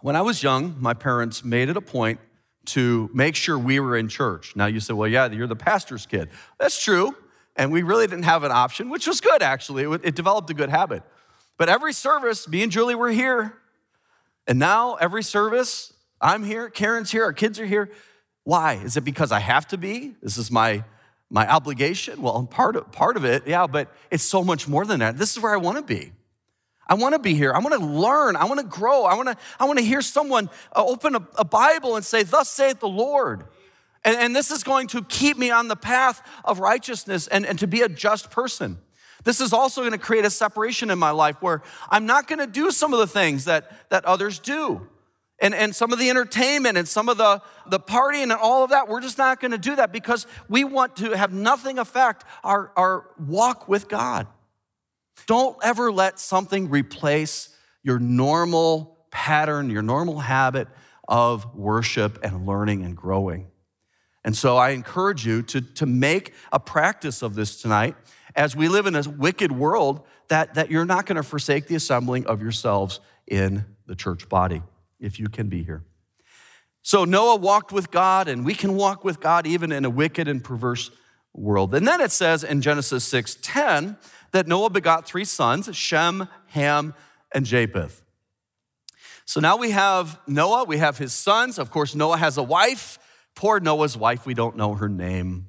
When 0.00 0.14
I 0.14 0.22
was 0.22 0.44
young, 0.44 0.76
my 0.78 0.94
parents 0.94 1.44
made 1.44 1.68
it 1.68 1.76
a 1.76 1.80
point 1.80 2.20
to 2.66 3.10
make 3.12 3.34
sure 3.34 3.58
we 3.58 3.80
were 3.80 3.96
in 3.96 4.08
church. 4.08 4.54
Now 4.54 4.66
you 4.66 4.78
say, 4.78 4.94
well, 4.94 5.08
yeah, 5.08 5.28
you're 5.28 5.48
the 5.48 5.56
pastor's 5.56 6.06
kid. 6.06 6.28
That's 6.56 6.80
true. 6.80 7.16
And 7.56 7.72
we 7.72 7.82
really 7.82 8.06
didn't 8.06 8.26
have 8.26 8.44
an 8.44 8.52
option, 8.52 8.90
which 8.90 9.08
was 9.08 9.20
good, 9.20 9.42
actually. 9.42 9.82
It, 9.82 10.00
it 10.04 10.14
developed 10.14 10.48
a 10.50 10.54
good 10.54 10.70
habit. 10.70 11.02
But 11.56 11.68
every 11.68 11.92
service, 11.92 12.46
me 12.46 12.62
and 12.62 12.70
Julie 12.70 12.94
were 12.94 13.10
here. 13.10 13.54
And 14.46 14.60
now 14.60 14.94
every 14.94 15.24
service, 15.24 15.92
I'm 16.20 16.44
here, 16.44 16.68
Karen's 16.68 17.10
here, 17.10 17.24
our 17.24 17.32
kids 17.32 17.60
are 17.60 17.66
here. 17.66 17.90
Why? 18.44 18.74
Is 18.74 18.96
it 18.96 19.04
because 19.04 19.30
I 19.30 19.40
have 19.40 19.66
to 19.68 19.78
be? 19.78 20.14
This 20.22 20.38
is 20.38 20.50
my 20.50 20.84
my 21.30 21.46
obligation? 21.48 22.22
Well, 22.22 22.44
part 22.44 22.76
of, 22.76 22.90
part 22.90 23.16
of 23.16 23.24
it, 23.24 23.46
yeah, 23.46 23.66
but 23.66 23.92
it's 24.10 24.24
so 24.24 24.42
much 24.42 24.66
more 24.66 24.84
than 24.84 25.00
that. 25.00 25.18
This 25.18 25.36
is 25.36 25.42
where 25.42 25.52
I 25.52 25.58
want 25.58 25.76
to 25.76 25.82
be. 25.82 26.12
I 26.86 26.94
want 26.94 27.14
to 27.14 27.18
be 27.18 27.34
here. 27.34 27.52
I 27.52 27.58
want 27.58 27.74
to 27.74 27.86
learn. 27.86 28.34
I 28.34 28.44
want 28.44 28.60
to 28.60 28.66
grow. 28.66 29.04
I 29.04 29.14
want 29.14 29.28
to, 29.28 29.36
I 29.60 29.66
want 29.66 29.78
to 29.78 29.84
hear 29.84 30.00
someone 30.00 30.48
uh, 30.74 30.84
open 30.84 31.14
a, 31.16 31.28
a 31.36 31.44
Bible 31.44 31.96
and 31.96 32.04
say, 32.04 32.22
Thus 32.22 32.48
saith 32.48 32.80
the 32.80 32.88
Lord. 32.88 33.44
And, 34.04 34.16
and, 34.16 34.34
this 34.34 34.50
is 34.50 34.62
going 34.62 34.86
to 34.88 35.02
keep 35.02 35.36
me 35.36 35.50
on 35.50 35.68
the 35.68 35.76
path 35.76 36.22
of 36.44 36.60
righteousness 36.60 37.26
and, 37.26 37.44
and 37.44 37.58
to 37.58 37.66
be 37.66 37.82
a 37.82 37.88
just 37.88 38.30
person. 38.30 38.78
This 39.24 39.40
is 39.40 39.52
also 39.52 39.82
going 39.82 39.92
to 39.92 39.98
create 39.98 40.24
a 40.24 40.30
separation 40.30 40.88
in 40.88 40.98
my 40.98 41.10
life 41.10 41.36
where 41.42 41.62
I'm 41.90 42.06
not 42.06 42.28
going 42.28 42.38
to 42.38 42.46
do 42.46 42.70
some 42.70 42.94
of 42.94 43.00
the 43.00 43.08
things 43.08 43.44
that, 43.46 43.90
that 43.90 44.04
others 44.06 44.38
do. 44.38 44.86
And, 45.40 45.54
and 45.54 45.74
some 45.74 45.92
of 45.92 45.98
the 45.98 46.10
entertainment 46.10 46.76
and 46.76 46.88
some 46.88 47.08
of 47.08 47.16
the, 47.16 47.40
the 47.66 47.78
partying 47.78 48.24
and 48.24 48.32
all 48.32 48.64
of 48.64 48.70
that, 48.70 48.88
we're 48.88 49.00
just 49.00 49.18
not 49.18 49.40
going 49.40 49.52
to 49.52 49.58
do 49.58 49.76
that 49.76 49.92
because 49.92 50.26
we 50.48 50.64
want 50.64 50.96
to 50.96 51.16
have 51.16 51.32
nothing 51.32 51.78
affect 51.78 52.24
our, 52.42 52.72
our 52.76 53.06
walk 53.18 53.68
with 53.68 53.88
God. 53.88 54.26
Don't 55.26 55.56
ever 55.62 55.92
let 55.92 56.18
something 56.18 56.68
replace 56.68 57.50
your 57.84 58.00
normal 58.00 58.98
pattern, 59.10 59.70
your 59.70 59.82
normal 59.82 60.18
habit 60.18 60.66
of 61.06 61.54
worship 61.54 62.18
and 62.24 62.44
learning 62.44 62.84
and 62.84 62.96
growing. 62.96 63.46
And 64.24 64.36
so 64.36 64.56
I 64.56 64.70
encourage 64.70 65.24
you 65.24 65.42
to, 65.42 65.60
to 65.60 65.86
make 65.86 66.34
a 66.52 66.58
practice 66.58 67.22
of 67.22 67.34
this 67.34 67.62
tonight 67.62 67.94
as 68.34 68.56
we 68.56 68.68
live 68.68 68.86
in 68.86 68.96
a 68.96 69.02
wicked 69.08 69.52
world 69.52 70.04
that, 70.28 70.54
that 70.54 70.70
you're 70.70 70.84
not 70.84 71.06
going 71.06 71.16
to 71.16 71.22
forsake 71.22 71.68
the 71.68 71.76
assembling 71.76 72.26
of 72.26 72.42
yourselves 72.42 73.00
in 73.26 73.64
the 73.86 73.94
church 73.94 74.28
body 74.28 74.62
if 75.00 75.18
you 75.18 75.28
can 75.28 75.48
be 75.48 75.62
here. 75.62 75.84
So 76.82 77.04
Noah 77.04 77.36
walked 77.36 77.72
with 77.72 77.90
God, 77.90 78.28
and 78.28 78.44
we 78.44 78.54
can 78.54 78.74
walk 78.74 79.04
with 79.04 79.20
God 79.20 79.46
even 79.46 79.72
in 79.72 79.84
a 79.84 79.90
wicked 79.90 80.28
and 80.28 80.42
perverse 80.42 80.90
world. 81.34 81.74
And 81.74 81.86
then 81.86 82.00
it 82.00 82.10
says 82.10 82.44
in 82.44 82.62
Genesis 82.62 83.04
6 83.04 83.38
10 83.42 83.96
that 84.32 84.46
Noah 84.46 84.70
begot 84.70 85.06
three 85.06 85.24
sons 85.24 85.74
Shem, 85.76 86.28
Ham, 86.48 86.94
and 87.32 87.44
Japheth. 87.44 88.02
So 89.24 89.40
now 89.40 89.58
we 89.58 89.72
have 89.72 90.18
Noah, 90.26 90.64
we 90.64 90.78
have 90.78 90.96
his 90.96 91.12
sons. 91.12 91.58
Of 91.58 91.70
course, 91.70 91.94
Noah 91.94 92.16
has 92.16 92.38
a 92.38 92.42
wife. 92.42 92.98
Poor 93.34 93.60
Noah's 93.60 93.96
wife, 93.96 94.24
we 94.24 94.34
don't 94.34 94.56
know 94.56 94.74
her 94.74 94.88
name. 94.88 95.46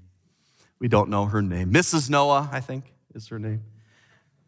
We 0.80 0.88
don't 0.88 1.10
know 1.10 1.26
her 1.26 1.42
name. 1.42 1.72
Mrs. 1.72 2.10
Noah, 2.10 2.50
I 2.52 2.60
think, 2.60 2.94
is 3.16 3.30
her 3.30 3.40
name. 3.40 3.64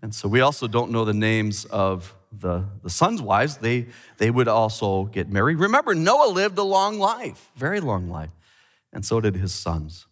And 0.02 0.14
so 0.14 0.28
we 0.28 0.42
also 0.42 0.68
don't 0.68 0.92
know 0.92 1.06
the 1.06 1.14
names 1.14 1.66
of 1.66 2.14
the, 2.32 2.66
the 2.84 2.90
sons' 2.90 3.22
wives. 3.22 3.58
They, 3.58 3.88
they 4.18 4.32
would 4.32 4.48
also 4.48 5.06
get 5.06 5.30
married. 5.30 5.60
Remember, 5.60 5.94
Noah 5.94 6.30
lived 6.30 6.58
a 6.58 6.64
long 6.64 7.00
life, 7.00 7.52
very 7.56 7.80
long 7.80 8.10
life, 8.10 8.32
and 8.94 9.06
so 9.06 9.20
did 9.20 9.36
his 9.36 9.54
sons. 9.54 10.08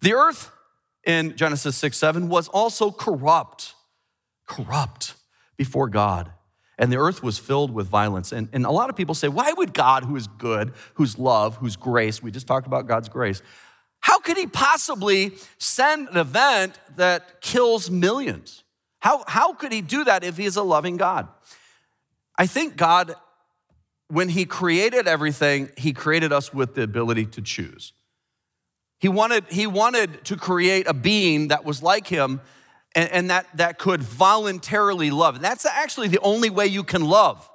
The 0.00 0.14
earth 0.14 0.50
in 1.04 1.36
Genesis 1.36 1.76
6 1.76 1.96
7 1.96 2.28
was 2.28 2.48
also 2.48 2.90
corrupt, 2.90 3.74
corrupt 4.46 5.14
before 5.56 5.88
God. 5.88 6.32
And 6.80 6.92
the 6.92 6.96
earth 6.96 7.24
was 7.24 7.38
filled 7.38 7.72
with 7.72 7.88
violence. 7.88 8.30
And, 8.30 8.48
and 8.52 8.64
a 8.64 8.70
lot 8.70 8.88
of 8.88 8.94
people 8.94 9.16
say, 9.16 9.26
why 9.26 9.52
would 9.52 9.74
God, 9.74 10.04
who 10.04 10.14
is 10.14 10.28
good, 10.28 10.72
who's 10.94 11.18
love, 11.18 11.56
who's 11.56 11.74
grace, 11.74 12.22
we 12.22 12.30
just 12.30 12.46
talked 12.46 12.68
about 12.68 12.86
God's 12.86 13.08
grace, 13.08 13.42
how 13.98 14.20
could 14.20 14.36
he 14.36 14.46
possibly 14.46 15.32
send 15.58 16.08
an 16.08 16.16
event 16.16 16.78
that 16.96 17.40
kills 17.40 17.90
millions? 17.90 18.62
How, 19.00 19.24
how 19.26 19.52
could 19.52 19.72
he 19.72 19.80
do 19.80 20.04
that 20.04 20.24
if 20.24 20.36
he 20.36 20.44
is 20.44 20.56
a 20.56 20.62
loving 20.62 20.96
God? 20.96 21.28
I 22.36 22.46
think 22.46 22.76
God, 22.76 23.14
when 24.08 24.28
he 24.28 24.44
created 24.44 25.06
everything, 25.06 25.70
he 25.76 25.92
created 25.92 26.32
us 26.32 26.52
with 26.52 26.74
the 26.74 26.82
ability 26.82 27.26
to 27.26 27.42
choose. 27.42 27.92
He 29.00 29.08
wanted, 29.08 29.44
he 29.50 29.66
wanted 29.66 30.24
to 30.24 30.36
create 30.36 30.88
a 30.88 30.94
being 30.94 31.48
that 31.48 31.64
was 31.64 31.82
like 31.82 32.06
him 32.06 32.40
and, 32.94 33.10
and 33.10 33.30
that, 33.30 33.46
that 33.56 33.78
could 33.78 34.02
voluntarily 34.02 35.10
love. 35.10 35.36
And 35.36 35.44
that's 35.44 35.64
actually 35.66 36.08
the 36.08 36.20
only 36.20 36.50
way 36.50 36.66
you 36.66 36.82
can 36.82 37.04
love. 37.04 37.48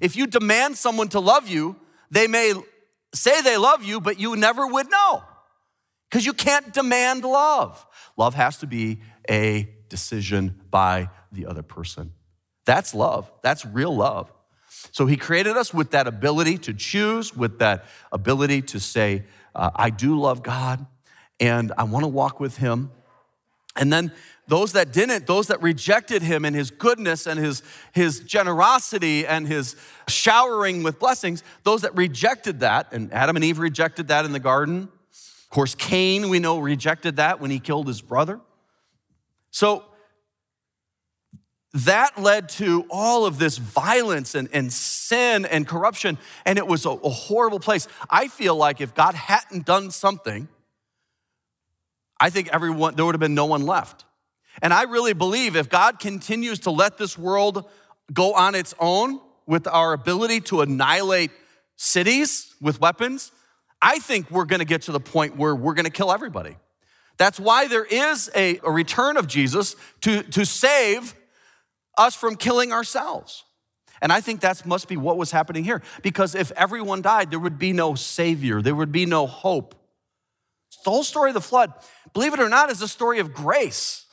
If 0.00 0.16
you 0.16 0.26
demand 0.26 0.78
someone 0.78 1.08
to 1.08 1.20
love 1.20 1.48
you, 1.48 1.76
they 2.10 2.26
may 2.26 2.54
say 3.14 3.42
they 3.42 3.56
love 3.56 3.84
you, 3.84 4.00
but 4.00 4.18
you 4.18 4.36
never 4.36 4.66
would 4.66 4.90
know 4.90 5.22
because 6.08 6.24
you 6.24 6.32
can't 6.32 6.72
demand 6.72 7.24
love. 7.24 7.84
Love 8.16 8.34
has 8.34 8.58
to 8.58 8.66
be 8.66 9.00
a 9.28 9.68
decision 9.88 10.60
by 10.70 11.10
the 11.32 11.46
other 11.46 11.62
person. 11.62 12.12
That's 12.64 12.94
love. 12.94 13.30
That's 13.42 13.64
real 13.64 13.94
love. 13.94 14.32
So 14.92 15.06
he 15.06 15.16
created 15.16 15.56
us 15.56 15.72
with 15.72 15.90
that 15.92 16.06
ability 16.06 16.58
to 16.58 16.74
choose, 16.74 17.34
with 17.34 17.58
that 17.58 17.84
ability 18.12 18.62
to 18.62 18.80
say, 18.80 19.24
uh, 19.54 19.70
I 19.74 19.90
do 19.90 20.18
love 20.18 20.42
God 20.42 20.86
and 21.40 21.72
I 21.76 21.84
want 21.84 22.04
to 22.04 22.08
walk 22.08 22.40
with 22.40 22.56
him. 22.58 22.90
And 23.76 23.92
then 23.92 24.12
those 24.48 24.72
that 24.72 24.92
didn't, 24.92 25.26
those 25.26 25.48
that 25.48 25.60
rejected 25.60 26.22
him 26.22 26.44
and 26.44 26.54
his 26.54 26.70
goodness 26.70 27.26
and 27.26 27.38
his, 27.38 27.62
his 27.92 28.20
generosity 28.20 29.26
and 29.26 29.46
his 29.46 29.76
showering 30.08 30.82
with 30.82 30.98
blessings, 30.98 31.42
those 31.64 31.82
that 31.82 31.94
rejected 31.96 32.60
that, 32.60 32.92
and 32.92 33.12
Adam 33.12 33.36
and 33.36 33.44
Eve 33.44 33.58
rejected 33.58 34.08
that 34.08 34.24
in 34.24 34.32
the 34.32 34.40
garden. 34.40 34.88
Of 35.12 35.50
course, 35.50 35.74
Cain, 35.74 36.28
we 36.28 36.38
know, 36.38 36.58
rejected 36.58 37.16
that 37.16 37.40
when 37.40 37.50
he 37.50 37.58
killed 37.58 37.88
his 37.88 38.00
brother. 38.00 38.40
So 39.56 39.84
that 41.72 42.20
led 42.20 42.50
to 42.60 42.84
all 42.90 43.24
of 43.24 43.38
this 43.38 43.56
violence 43.56 44.34
and, 44.34 44.50
and 44.52 44.70
sin 44.70 45.46
and 45.46 45.66
corruption, 45.66 46.18
and 46.44 46.58
it 46.58 46.66
was 46.66 46.84
a, 46.84 46.90
a 46.90 47.08
horrible 47.08 47.58
place. 47.58 47.88
I 48.10 48.28
feel 48.28 48.54
like 48.54 48.82
if 48.82 48.94
God 48.94 49.14
hadn't 49.14 49.64
done 49.64 49.90
something, 49.92 50.46
I 52.20 52.28
think 52.28 52.48
everyone, 52.48 52.96
there 52.96 53.06
would 53.06 53.14
have 53.14 53.20
been 53.20 53.34
no 53.34 53.46
one 53.46 53.62
left. 53.62 54.04
And 54.60 54.74
I 54.74 54.82
really 54.82 55.14
believe 55.14 55.56
if 55.56 55.70
God 55.70 56.00
continues 56.00 56.60
to 56.60 56.70
let 56.70 56.98
this 56.98 57.16
world 57.16 57.64
go 58.12 58.34
on 58.34 58.54
its 58.54 58.74
own 58.78 59.22
with 59.46 59.66
our 59.66 59.94
ability 59.94 60.42
to 60.42 60.60
annihilate 60.60 61.30
cities 61.76 62.54
with 62.60 62.78
weapons, 62.78 63.32
I 63.80 64.00
think 64.00 64.30
we're 64.30 64.44
gonna 64.44 64.66
get 64.66 64.82
to 64.82 64.92
the 64.92 65.00
point 65.00 65.38
where 65.38 65.56
we're 65.56 65.72
gonna 65.72 65.88
kill 65.88 66.12
everybody. 66.12 66.56
That's 67.16 67.40
why 67.40 67.66
there 67.68 67.84
is 67.84 68.30
a, 68.34 68.58
a 68.62 68.70
return 68.70 69.16
of 69.16 69.26
Jesus 69.26 69.76
to, 70.02 70.22
to 70.22 70.44
save 70.44 71.14
us 71.96 72.14
from 72.14 72.36
killing 72.36 72.72
ourselves. 72.72 73.44
And 74.02 74.12
I 74.12 74.20
think 74.20 74.40
that 74.40 74.66
must 74.66 74.88
be 74.88 74.96
what 74.96 75.16
was 75.16 75.30
happening 75.30 75.64
here. 75.64 75.82
Because 76.02 76.34
if 76.34 76.52
everyone 76.52 77.00
died, 77.02 77.30
there 77.30 77.38
would 77.38 77.58
be 77.58 77.72
no 77.72 77.94
Savior, 77.94 78.60
there 78.60 78.74
would 78.74 78.92
be 78.92 79.06
no 79.06 79.26
hope. 79.26 79.74
The 80.84 80.90
whole 80.90 81.04
story 81.04 81.30
of 81.30 81.34
the 81.34 81.40
flood, 81.40 81.72
believe 82.12 82.34
it 82.34 82.40
or 82.40 82.48
not, 82.48 82.70
is 82.70 82.82
a 82.82 82.88
story 82.88 83.18
of 83.18 83.32
grace. 83.32 84.06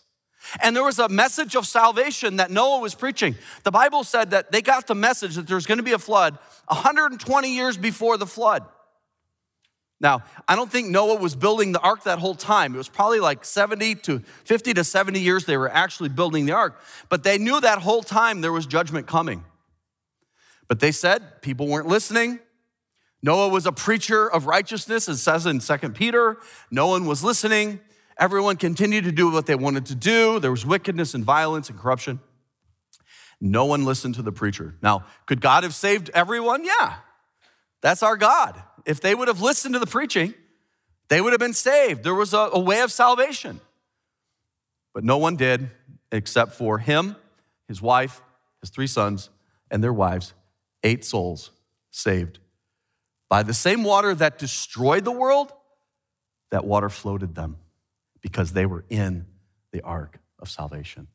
And 0.62 0.76
there 0.76 0.84
was 0.84 1.00
a 1.00 1.08
message 1.08 1.56
of 1.56 1.68
salvation 1.68 2.38
that 2.38 2.52
Noah 2.52 2.80
was 2.80 2.96
preaching. 2.96 3.36
The 3.64 3.72
Bible 3.72 4.04
said 4.04 4.32
that 4.32 4.52
they 4.52 4.62
got 4.62 4.88
the 4.88 4.96
message 4.96 5.36
that 5.36 5.48
there's 5.48 5.66
going 5.66 5.78
to 5.78 5.84
be 5.84 5.94
a 5.94 6.00
flood 6.00 6.38
120 6.68 7.56
years 7.56 7.78
before 7.78 8.18
the 8.18 8.26
flood. 8.26 8.64
Now, 10.04 10.22
I 10.50 10.58
don't 10.58 10.70
think 10.70 10.90
Noah 10.90 11.18
was 11.18 11.34
building 11.34 11.72
the 11.72 11.80
ark 11.80 12.04
that 12.04 12.20
whole 12.20 12.36
time. 12.36 12.76
It 12.76 12.78
was 12.78 12.90
probably 12.90 13.22
like 13.22 13.46
70 13.46 13.96
to 13.96 14.20
50 14.44 14.74
to 14.74 14.84
70 14.84 15.22
years 15.22 15.46
they 15.46 15.56
were 15.56 15.72
actually 15.72 16.10
building 16.10 16.46
the 16.46 16.52
ark. 16.52 16.78
But 17.08 17.24
they 17.24 17.38
knew 17.38 17.62
that 17.62 17.80
whole 17.80 18.04
time 18.04 18.42
there 18.42 18.52
was 18.52 18.66
judgment 18.66 19.08
coming. 19.08 19.46
But 20.68 20.82
they 20.82 20.92
said 20.92 21.42
people 21.42 21.68
weren't 21.68 21.88
listening. 21.88 22.40
Noah 23.22 23.48
was 23.48 23.66
a 23.66 23.72
preacher 23.72 24.30
of 24.30 24.46
righteousness, 24.46 25.08
it 25.08 25.16
says 25.16 25.46
in 25.46 25.60
2 25.60 25.78
Peter. 25.92 26.38
No 26.70 26.88
one 26.88 27.06
was 27.06 27.24
listening. 27.24 27.80
Everyone 28.20 28.58
continued 28.58 29.06
to 29.06 29.14
do 29.14 29.32
what 29.32 29.46
they 29.46 29.56
wanted 29.56 29.86
to 29.86 29.96
do. 29.96 30.38
There 30.42 30.52
was 30.52 30.66
wickedness 30.66 31.14
and 31.14 31.24
violence 31.24 31.70
and 31.70 31.80
corruption. 31.80 32.20
No 33.40 33.64
one 33.64 33.86
listened 33.86 34.16
to 34.16 34.22
the 34.22 34.34
preacher. 34.34 34.76
Now, 34.82 35.06
could 35.26 35.40
God 35.40 35.64
have 35.64 35.74
saved 35.74 36.10
everyone? 36.14 36.66
Yeah. 36.66 36.96
That's 37.82 38.04
our 38.04 38.18
God. 38.18 38.62
If 38.86 39.02
they 39.02 39.16
would 39.16 39.28
have 39.28 39.42
listened 39.42 39.74
to 39.74 39.80
the 39.80 39.88
preaching, 39.88 40.34
they 41.08 41.22
would 41.22 41.34
have 41.34 41.40
been 41.40 41.54
saved. 41.54 42.04
There 42.04 42.16
was 42.16 42.34
a, 42.34 42.50
a 42.54 42.60
way 42.60 42.82
of 42.82 42.92
salvation. 42.92 43.60
But 44.94 45.04
no 45.04 45.18
one 45.18 45.36
did 45.36 45.70
except 46.12 46.54
for 46.54 46.78
him, 46.78 47.16
his 47.68 47.82
wife, 47.82 48.22
his 48.62 48.70
three 48.70 48.88
sons, 48.88 49.30
and 49.72 49.84
their 49.84 49.94
wives. 49.94 50.34
Eight 50.84 51.04
souls 51.04 51.52
saved. 51.92 52.40
By 53.30 53.44
the 53.44 53.54
same 53.54 53.84
water 53.84 54.14
that 54.14 54.38
destroyed 54.38 55.06
the 55.06 55.12
world, 55.12 55.52
that 56.52 56.66
water 56.66 56.90
floated 56.90 57.36
them 57.36 57.58
because 58.22 58.54
they 58.54 58.66
were 58.66 58.86
in 58.90 59.26
the 59.72 59.82
ark 59.82 60.20
of 60.40 60.50
salvation. 60.50 61.08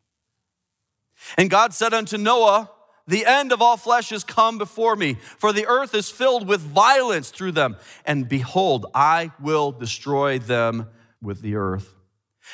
And 1.36 1.50
God 1.50 1.74
said 1.74 1.94
unto 1.94 2.16
Noah, 2.16 2.70
the 3.08 3.24
end 3.24 3.52
of 3.52 3.62
all 3.62 3.78
flesh 3.78 4.12
is 4.12 4.22
come 4.22 4.58
before 4.58 4.94
me, 4.94 5.14
for 5.38 5.52
the 5.52 5.66
earth 5.66 5.94
is 5.94 6.10
filled 6.10 6.46
with 6.46 6.60
violence 6.60 7.30
through 7.30 7.52
them. 7.52 7.78
And 8.04 8.28
behold, 8.28 8.84
I 8.94 9.32
will 9.40 9.72
destroy 9.72 10.38
them 10.38 10.88
with 11.22 11.40
the 11.40 11.56
earth. 11.56 11.94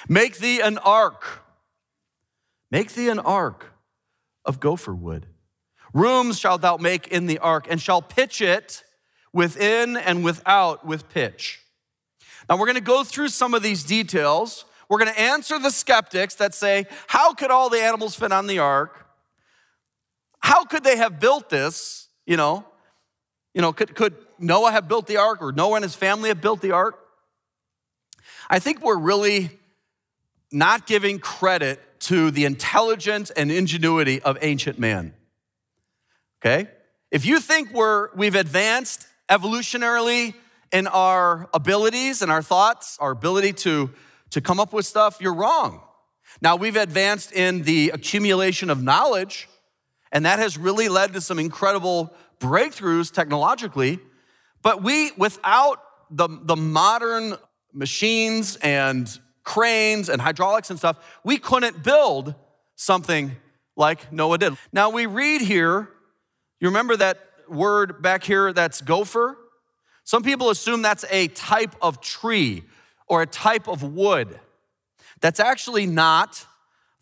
Make 0.09 0.38
thee 0.38 0.61
an 0.61 0.79
ark. 0.79 1.43
Make 2.71 2.95
thee 2.95 3.09
an 3.09 3.19
ark 3.19 3.67
of 4.45 4.61
gopher 4.61 4.95
wood. 4.95 5.27
Rooms 5.93 6.38
shalt 6.38 6.62
thou 6.62 6.77
make 6.77 7.09
in 7.09 7.27
the 7.27 7.38
ark, 7.38 7.67
and 7.69 7.81
shall 7.81 8.01
pitch 8.01 8.40
it 8.40 8.85
within 9.33 9.97
and 9.97 10.23
without 10.23 10.87
with 10.87 11.09
pitch. 11.09 11.62
Now, 12.49 12.57
we're 12.57 12.67
going 12.67 12.77
to 12.77 12.81
go 12.81 13.03
through 13.03 13.29
some 13.29 13.55
of 13.55 13.62
these 13.62 13.83
details. 13.83 14.64
We're 14.88 14.99
going 14.99 15.12
to 15.12 15.21
answer 15.21 15.59
the 15.59 15.71
skeptics 15.71 16.37
that 16.37 16.55
say, 16.55 16.87
How 17.09 17.35
could 17.35 17.51
all 17.51 17.71
the 17.71 17.83
animals 17.83 18.14
fit 18.14 18.31
on 18.31 18.47
the 18.47 18.61
ark? 18.61 19.04
How 20.44 20.66
could 20.66 20.85
they 20.85 20.98
have 20.98 21.18
built 21.18 21.48
this? 21.48 22.07
You 22.26 22.37
know, 22.37 22.66
you 23.54 23.62
know, 23.62 23.72
could, 23.72 23.94
could 23.94 24.14
Noah 24.38 24.72
have 24.72 24.88
built 24.88 25.07
the 25.07 25.16
ark 25.16 25.40
or 25.40 25.52
Noah 25.52 25.76
and 25.76 25.83
his 25.83 25.94
family 25.94 26.28
have 26.28 26.42
built 26.42 26.61
the 26.61 26.72
ark? 26.72 26.98
I 28.50 28.59
think 28.59 28.83
we're 28.83 28.98
really 28.98 29.59
not 30.52 30.87
giving 30.87 31.18
credit 31.18 31.80
to 32.00 32.30
the 32.30 32.44
intelligence 32.44 33.30
and 33.30 33.50
ingenuity 33.50 34.20
of 34.20 34.37
ancient 34.42 34.78
man. 34.78 35.14
Okay? 36.42 36.68
If 37.11 37.24
you 37.24 37.40
think 37.40 37.72
we're, 37.72 38.14
we've 38.14 38.35
advanced 38.35 39.07
evolutionarily 39.30 40.35
in 40.70 40.87
our 40.88 41.48
abilities 41.54 42.20
and 42.20 42.30
our 42.30 42.42
thoughts, 42.42 42.98
our 43.00 43.12
ability 43.12 43.54
to, 43.54 43.88
to 44.28 44.42
come 44.42 44.61
up 44.61 44.74
with 44.74 44.85
stuff, 44.85 45.22
you're 45.22 45.33
wrong. 45.33 45.80
Now, 46.42 46.57
we've 46.57 46.76
advanced 46.76 47.33
in 47.33 47.62
the 47.62 47.92
accumulation 47.94 48.68
of 48.68 48.83
knowledge, 48.83 49.48
and 50.14 50.24
that 50.24 50.38
has 50.38 50.57
really 50.57 50.88
led 50.88 51.12
to 51.12 51.20
some 51.20 51.40
incredible 51.40 52.14
breakthroughs 52.38 53.12
technologically. 53.12 53.98
But 54.62 54.83
we, 54.83 55.11
without 55.18 55.81
the, 56.09 56.29
the 56.29 56.55
modern 56.55 57.35
machines 57.72 58.57
and 58.62 59.11
cranes 59.42 60.09
and 60.09 60.22
hydraulics 60.22 60.70
and 60.70 60.79
stuff, 60.79 61.18
we 61.24 61.37
couldn't 61.37 61.83
build 61.83 62.37
something 62.77 63.33
like 63.77 64.12
Noah 64.12 64.38
did. 64.38 64.57
Now, 64.72 64.88
we 64.88 65.07
read 65.07 65.40
here, 65.40 65.88
you 66.61 66.68
remember 66.68 66.96
that 66.96 67.18
word 67.48 68.00
back 68.00 68.22
here 68.22 68.53
that's 68.53 68.81
gopher? 68.81 69.37
Some 70.05 70.22
people 70.22 70.48
assume 70.48 70.83
that's 70.83 71.05
a 71.11 71.27
type 71.29 71.74
of 71.83 72.00
tree 72.00 72.62
or 73.09 73.22
a 73.22 73.27
type 73.27 73.66
of 73.66 73.83
wood. 73.83 74.38
That's 75.20 75.40
actually 75.40 75.87
not 75.87 76.46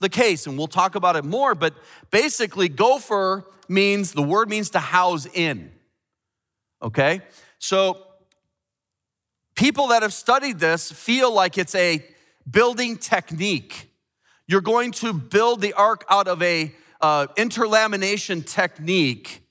the 0.03 0.11
case, 0.11 0.47
and 0.47 0.59
we'll 0.59 0.67
talk 0.67 0.95
about 0.95 1.17
it 1.17 1.25
more, 1.25 1.55
but 1.55 1.75
basically, 2.11 2.69
gopher 2.69 3.45
means 3.69 4.13
the 4.13 4.23
word 4.23 4.51
means 4.51 4.71
to 4.71 4.79
house 4.79 5.27
in. 5.27 5.73
Okay? 6.83 7.23
So, 7.59 8.07
people 9.55 9.89
that 9.89 10.03
have 10.03 10.13
studied 10.13 10.59
this 10.59 10.93
feel 10.93 11.33
like 11.33 11.57
it's 11.57 11.75
a 11.75 12.05
building 12.51 12.99
technique. 12.99 13.89
You're 14.47 14.61
going 14.61 14.93
to 14.93 15.13
build 15.13 15.61
the 15.61 15.73
ark 15.73 16.05
out 16.11 16.29
of 16.29 16.43
a 16.43 16.75
uh, 17.01 17.29
interlamination 17.37 18.43
technique 18.43 19.43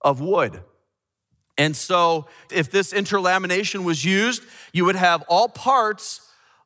of 0.00 0.20
wood. 0.20 0.62
And 1.58 1.76
so, 1.76 2.26
if 2.50 2.70
this 2.70 2.92
interlamination 2.92 3.84
was 3.84 4.04
used, 4.04 4.42
you 4.72 4.84
would 4.84 4.96
have 4.96 5.22
all 5.28 5.48
parts 5.48 6.20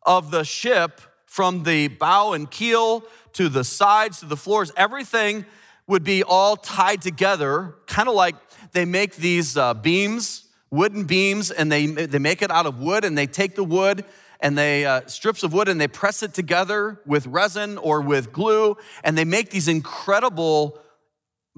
of 0.06 0.30
the 0.30 0.44
ship 0.44 1.00
from 1.38 1.62
the 1.62 1.86
bow 1.86 2.32
and 2.32 2.50
keel 2.50 3.04
to 3.32 3.48
the 3.48 3.62
sides 3.62 4.18
to 4.18 4.26
the 4.26 4.36
floors, 4.36 4.72
everything 4.76 5.46
would 5.86 6.02
be 6.02 6.24
all 6.24 6.56
tied 6.56 7.00
together, 7.00 7.76
kind 7.86 8.08
of 8.08 8.16
like 8.16 8.34
they 8.72 8.84
make 8.84 9.14
these 9.14 9.56
uh, 9.56 9.72
beams, 9.72 10.48
wooden 10.72 11.04
beams, 11.04 11.52
and 11.52 11.70
they, 11.70 11.86
they 11.86 12.18
make 12.18 12.42
it 12.42 12.50
out 12.50 12.66
of 12.66 12.80
wood, 12.80 13.04
and 13.04 13.16
they 13.16 13.28
take 13.28 13.54
the 13.54 13.62
wood 13.62 14.04
and 14.40 14.58
they 14.58 14.84
uh, 14.84 15.06
strips 15.06 15.44
of 15.44 15.52
wood 15.52 15.68
and 15.68 15.80
they 15.80 15.86
press 15.86 16.24
it 16.24 16.34
together 16.34 17.00
with 17.06 17.24
resin 17.28 17.78
or 17.78 18.00
with 18.00 18.32
glue, 18.32 18.76
and 19.04 19.16
they 19.16 19.24
make 19.24 19.50
these 19.50 19.68
incredible 19.68 20.76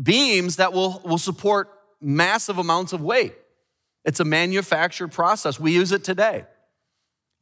beams 0.03 0.57
that 0.57 0.75
will, 0.75 1.01
will 1.07 1.17
support 1.17 1.71
massive 2.03 2.59
amounts 2.59 2.93
of 2.93 3.01
weight. 3.01 3.33
It's 4.05 4.21
a 4.21 4.27
manufactured 4.27 5.09
process. 5.09 5.59
We 5.59 5.73
use 5.73 5.91
it 5.91 6.05
today. 6.05 6.45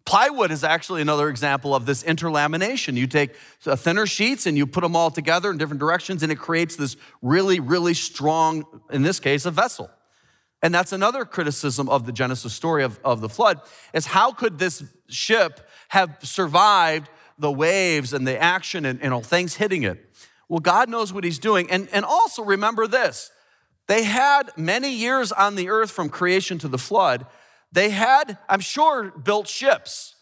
Plywood 0.08 0.50
is 0.50 0.64
actually 0.64 1.02
another 1.02 1.28
example 1.28 1.74
of 1.74 1.84
this 1.84 2.02
interlamination. 2.02 2.96
You 2.96 3.06
take 3.06 3.36
thinner 3.60 4.06
sheets 4.06 4.46
and 4.46 4.56
you 4.56 4.66
put 4.66 4.80
them 4.80 4.96
all 4.96 5.10
together 5.10 5.50
in 5.50 5.58
different 5.58 5.80
directions, 5.80 6.22
and 6.22 6.32
it 6.32 6.36
creates 6.36 6.76
this 6.76 6.96
really, 7.20 7.60
really 7.60 7.92
strong, 7.92 8.64
in 8.90 9.02
this 9.02 9.20
case, 9.20 9.44
a 9.44 9.50
vessel. 9.50 9.90
And 10.62 10.74
that's 10.74 10.94
another 10.94 11.26
criticism 11.26 11.90
of 11.90 12.06
the 12.06 12.12
Genesis 12.12 12.54
story 12.54 12.84
of, 12.84 12.98
of 13.04 13.20
the 13.20 13.28
flood 13.28 13.60
is 13.92 14.06
how 14.06 14.32
could 14.32 14.58
this 14.58 14.82
ship 15.10 15.68
have 15.88 16.16
survived 16.22 17.10
the 17.38 17.52
waves 17.52 18.14
and 18.14 18.26
the 18.26 18.42
action 18.42 18.86
and, 18.86 19.02
and 19.02 19.12
all 19.12 19.20
things 19.20 19.56
hitting 19.56 19.82
it? 19.82 20.02
Well, 20.48 20.60
God 20.60 20.88
knows 20.88 21.12
what 21.12 21.22
he's 21.22 21.38
doing. 21.38 21.70
And, 21.70 21.86
and 21.92 22.06
also 22.06 22.42
remember 22.42 22.86
this 22.86 23.30
they 23.88 24.04
had 24.04 24.52
many 24.56 24.90
years 24.90 25.32
on 25.32 25.54
the 25.54 25.68
earth 25.68 25.90
from 25.90 26.08
creation 26.08 26.56
to 26.60 26.68
the 26.68 26.78
flood. 26.78 27.26
They 27.72 27.90
had, 27.90 28.38
I'm 28.48 28.60
sure, 28.60 29.10
built 29.10 29.48
ships. 29.48 30.14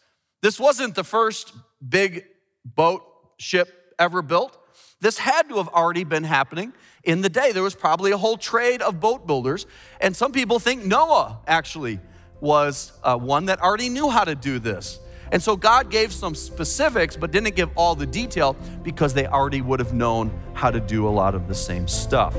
This 0.42 0.58
wasn't 0.58 0.94
the 0.94 1.04
first 1.04 1.52
big 1.86 2.24
boat 2.64 3.02
ship 3.38 3.94
ever 3.98 4.22
built. 4.22 4.58
This 5.00 5.18
had 5.18 5.48
to 5.50 5.56
have 5.56 5.68
already 5.68 6.04
been 6.04 6.24
happening 6.24 6.72
in 7.04 7.20
the 7.20 7.28
day. 7.28 7.52
There 7.52 7.62
was 7.62 7.74
probably 7.74 8.12
a 8.12 8.16
whole 8.16 8.36
trade 8.36 8.82
of 8.82 8.98
boat 8.98 9.26
builders. 9.26 9.66
And 10.00 10.16
some 10.16 10.32
people 10.32 10.58
think 10.58 10.84
Noah 10.84 11.40
actually 11.46 12.00
was 12.40 12.92
uh, 13.02 13.16
one 13.16 13.46
that 13.46 13.60
already 13.60 13.88
knew 13.88 14.10
how 14.10 14.24
to 14.24 14.34
do 14.34 14.58
this. 14.58 14.98
And 15.32 15.42
so 15.42 15.56
God 15.56 15.90
gave 15.90 16.12
some 16.12 16.34
specifics, 16.34 17.16
but 17.16 17.32
didn't 17.32 17.56
give 17.56 17.70
all 17.76 17.94
the 17.94 18.06
detail 18.06 18.56
because 18.82 19.12
they 19.12 19.26
already 19.26 19.60
would 19.60 19.80
have 19.80 19.92
known 19.92 20.30
how 20.54 20.70
to 20.70 20.80
do 20.80 21.06
a 21.08 21.10
lot 21.10 21.34
of 21.34 21.48
the 21.48 21.54
same 21.54 21.88
stuff. 21.88 22.34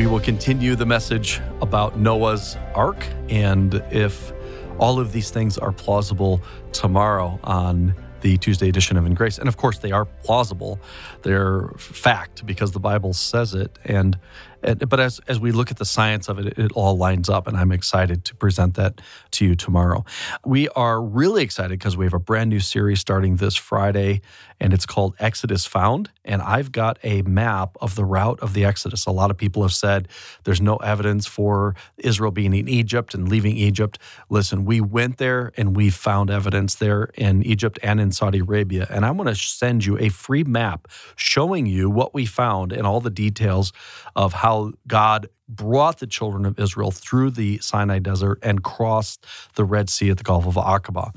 We 0.00 0.06
will 0.06 0.18
continue 0.18 0.76
the 0.76 0.86
message 0.86 1.42
about 1.60 1.98
Noah's 1.98 2.56
Ark 2.74 3.06
and 3.28 3.74
if 3.90 4.32
all 4.78 4.98
of 4.98 5.12
these 5.12 5.28
things 5.28 5.58
are 5.58 5.72
plausible 5.72 6.40
tomorrow 6.72 7.38
on 7.44 7.94
the 8.22 8.38
Tuesday 8.38 8.70
edition 8.70 8.96
of 8.96 9.04
In 9.04 9.12
Grace. 9.12 9.36
And 9.36 9.46
of 9.46 9.58
course, 9.58 9.78
they 9.78 9.92
are 9.92 10.06
plausible. 10.06 10.80
They're 11.20 11.68
fact 11.76 12.46
because 12.46 12.72
the 12.72 12.80
Bible 12.80 13.12
says 13.12 13.52
it. 13.52 13.78
And 13.84 14.18
but 14.60 15.00
as, 15.00 15.20
as 15.28 15.40
we 15.40 15.52
look 15.52 15.70
at 15.70 15.78
the 15.78 15.84
science 15.84 16.28
of 16.28 16.38
it, 16.38 16.58
it, 16.58 16.72
all 16.72 16.96
lines 16.96 17.28
up, 17.28 17.46
and 17.46 17.56
I'm 17.56 17.72
excited 17.72 18.24
to 18.26 18.34
present 18.34 18.74
that 18.74 19.00
to 19.32 19.44
you 19.44 19.54
tomorrow. 19.54 20.04
We 20.44 20.68
are 20.70 21.00
really 21.02 21.42
excited 21.42 21.78
because 21.78 21.96
we 21.96 22.04
have 22.04 22.14
a 22.14 22.18
brand 22.18 22.50
new 22.50 22.60
series 22.60 23.00
starting 23.00 23.36
this 23.36 23.56
Friday, 23.56 24.20
and 24.60 24.72
it's 24.72 24.86
called 24.86 25.14
Exodus 25.18 25.66
Found. 25.66 26.10
And 26.24 26.42
I've 26.42 26.70
got 26.72 26.98
a 27.02 27.22
map 27.22 27.76
of 27.80 27.94
the 27.94 28.04
route 28.04 28.40
of 28.40 28.54
the 28.54 28.64
Exodus. 28.64 29.06
A 29.06 29.10
lot 29.10 29.30
of 29.30 29.36
people 29.36 29.62
have 29.62 29.72
said 29.72 30.08
there's 30.44 30.60
no 30.60 30.76
evidence 30.76 31.26
for 31.26 31.74
Israel 31.96 32.30
being 32.30 32.54
in 32.54 32.68
Egypt 32.68 33.14
and 33.14 33.28
leaving 33.28 33.56
Egypt. 33.56 33.98
Listen, 34.28 34.64
we 34.64 34.80
went 34.80 35.16
there 35.16 35.52
and 35.56 35.76
we 35.76 35.90
found 35.90 36.30
evidence 36.30 36.74
there 36.74 37.10
in 37.14 37.42
Egypt 37.42 37.78
and 37.82 38.00
in 38.00 38.12
Saudi 38.12 38.40
Arabia. 38.40 38.86
And 38.90 39.04
I 39.04 39.10
want 39.10 39.28
to 39.28 39.34
send 39.34 39.84
you 39.84 39.98
a 39.98 40.08
free 40.08 40.44
map 40.44 40.88
showing 41.16 41.66
you 41.66 41.88
what 41.88 42.14
we 42.14 42.26
found 42.26 42.72
and 42.72 42.86
all 42.86 43.00
the 43.00 43.10
details 43.10 43.72
of 44.14 44.34
how 44.34 44.49
how 44.50 44.72
God 44.86 45.28
brought 45.50 45.98
the 45.98 46.06
children 46.06 46.46
of 46.46 46.58
Israel 46.58 46.90
through 46.90 47.32
the 47.32 47.58
Sinai 47.58 47.98
desert 47.98 48.38
and 48.42 48.62
crossed 48.62 49.26
the 49.56 49.64
Red 49.64 49.90
Sea 49.90 50.10
at 50.10 50.18
the 50.18 50.24
Gulf 50.24 50.46
of 50.46 50.54
Aqaba. 50.54 51.14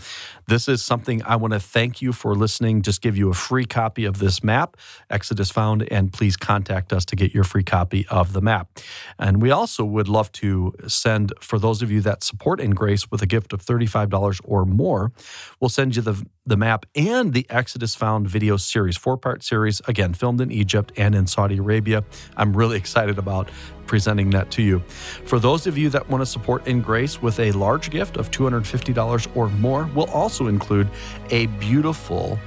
This 0.47 0.67
is 0.67 0.81
something 0.81 1.21
I 1.23 1.35
want 1.35 1.53
to 1.53 1.59
thank 1.59 2.01
you 2.01 2.11
for 2.11 2.35
listening. 2.35 2.81
Just 2.81 3.01
give 3.01 3.15
you 3.15 3.29
a 3.29 3.33
free 3.33 3.65
copy 3.65 4.05
of 4.05 4.19
this 4.19 4.43
map, 4.43 4.75
Exodus 5.09 5.51
Found, 5.51 5.87
and 5.91 6.11
please 6.11 6.35
contact 6.35 6.91
us 6.91 7.05
to 7.05 7.15
get 7.15 7.33
your 7.33 7.43
free 7.43 7.63
copy 7.63 8.05
of 8.09 8.33
the 8.33 8.41
map. 8.41 8.79
And 9.19 9.41
we 9.41 9.51
also 9.51 9.85
would 9.85 10.07
love 10.07 10.31
to 10.33 10.73
send, 10.87 11.33
for 11.39 11.59
those 11.59 11.81
of 11.81 11.91
you 11.91 12.01
that 12.01 12.23
support 12.23 12.59
In 12.59 12.71
Grace 12.71 13.09
with 13.11 13.21
a 13.21 13.27
gift 13.27 13.53
of 13.53 13.63
$35 13.63 14.41
or 14.43 14.65
more, 14.65 15.11
we'll 15.59 15.69
send 15.69 15.95
you 15.95 16.01
the, 16.01 16.25
the 16.45 16.57
map 16.57 16.85
and 16.95 17.33
the 17.33 17.45
Exodus 17.49 17.95
Found 17.95 18.27
video 18.27 18.57
series, 18.57 18.97
four 18.97 19.17
part 19.17 19.43
series, 19.43 19.81
again, 19.87 20.13
filmed 20.13 20.41
in 20.41 20.51
Egypt 20.51 20.91
and 20.97 21.15
in 21.15 21.27
Saudi 21.27 21.57
Arabia. 21.57 22.03
I'm 22.35 22.55
really 22.55 22.77
excited 22.77 23.17
about 23.17 23.49
presenting 23.85 24.29
that 24.31 24.51
to 24.51 24.61
you. 24.61 24.79
For 25.25 25.39
those 25.39 25.67
of 25.67 25.77
you 25.77 25.89
that 25.89 26.09
want 26.09 26.21
to 26.21 26.25
support 26.25 26.67
In 26.67 26.81
Grace 26.81 27.21
with 27.21 27.39
a 27.39 27.51
large 27.51 27.89
gift 27.89 28.17
of 28.17 28.31
$250 28.31 29.35
or 29.35 29.49
more, 29.49 29.89
we'll 29.93 30.09
also 30.11 30.47
include 30.47 30.89
a 31.29 31.47
beautiful 31.47 32.39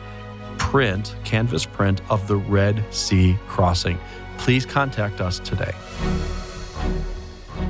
print, 0.59 1.17
canvas 1.25 1.67
print 1.67 2.01
of 2.11 2.27
the 2.29 2.37
Red 2.37 2.85
Sea 2.93 3.37
crossing. 3.47 3.99
Please 4.39 4.67
contact 4.67 5.21
us 5.21 5.39
today. 5.41 5.73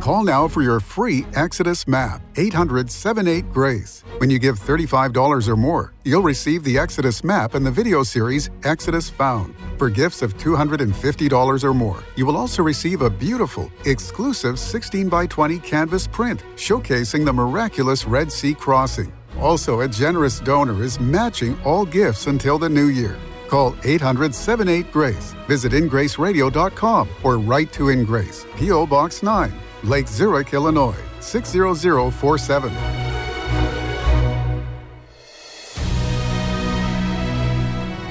Call 0.06 0.22
now 0.22 0.46
for 0.46 0.62
your 0.62 0.78
free 0.78 1.26
Exodus 1.34 1.88
map, 1.88 2.22
800 2.36 2.88
78 2.88 3.50
Grace. 3.50 4.04
When 4.18 4.30
you 4.30 4.38
give 4.38 4.56
$35 4.56 5.48
or 5.48 5.56
more, 5.56 5.94
you'll 6.04 6.22
receive 6.22 6.62
the 6.62 6.78
Exodus 6.78 7.24
map 7.24 7.54
and 7.54 7.66
the 7.66 7.72
video 7.72 8.04
series 8.04 8.48
Exodus 8.62 9.10
Found. 9.10 9.56
For 9.78 9.90
gifts 9.90 10.22
of 10.22 10.36
$250 10.36 11.64
or 11.64 11.74
more, 11.74 12.04
you 12.14 12.24
will 12.24 12.36
also 12.36 12.62
receive 12.62 13.02
a 13.02 13.10
beautiful, 13.10 13.68
exclusive 13.84 14.60
16 14.60 15.08
by 15.08 15.26
20 15.26 15.58
canvas 15.58 16.06
print 16.06 16.44
showcasing 16.54 17.24
the 17.24 17.32
miraculous 17.32 18.06
Red 18.06 18.30
Sea 18.30 18.54
crossing. 18.54 19.12
Also, 19.40 19.80
a 19.80 19.88
generous 19.88 20.38
donor 20.38 20.84
is 20.84 21.00
matching 21.00 21.60
all 21.62 21.84
gifts 21.84 22.28
until 22.28 22.58
the 22.60 22.68
new 22.68 22.90
year. 22.90 23.18
Call 23.48 23.74
800 23.82 24.32
78 24.32 24.92
Grace. 24.92 25.34
Visit 25.48 25.72
ingraceradio.com 25.72 27.08
or 27.24 27.38
write 27.38 27.72
to 27.72 27.88
In 27.88 28.04
Grace, 28.04 28.46
P.O. 28.56 28.86
Box 28.86 29.24
9, 29.24 29.52
Lake 29.86 30.08
Zurich, 30.08 30.52
Illinois 30.52 30.96
60047. 31.20 32.70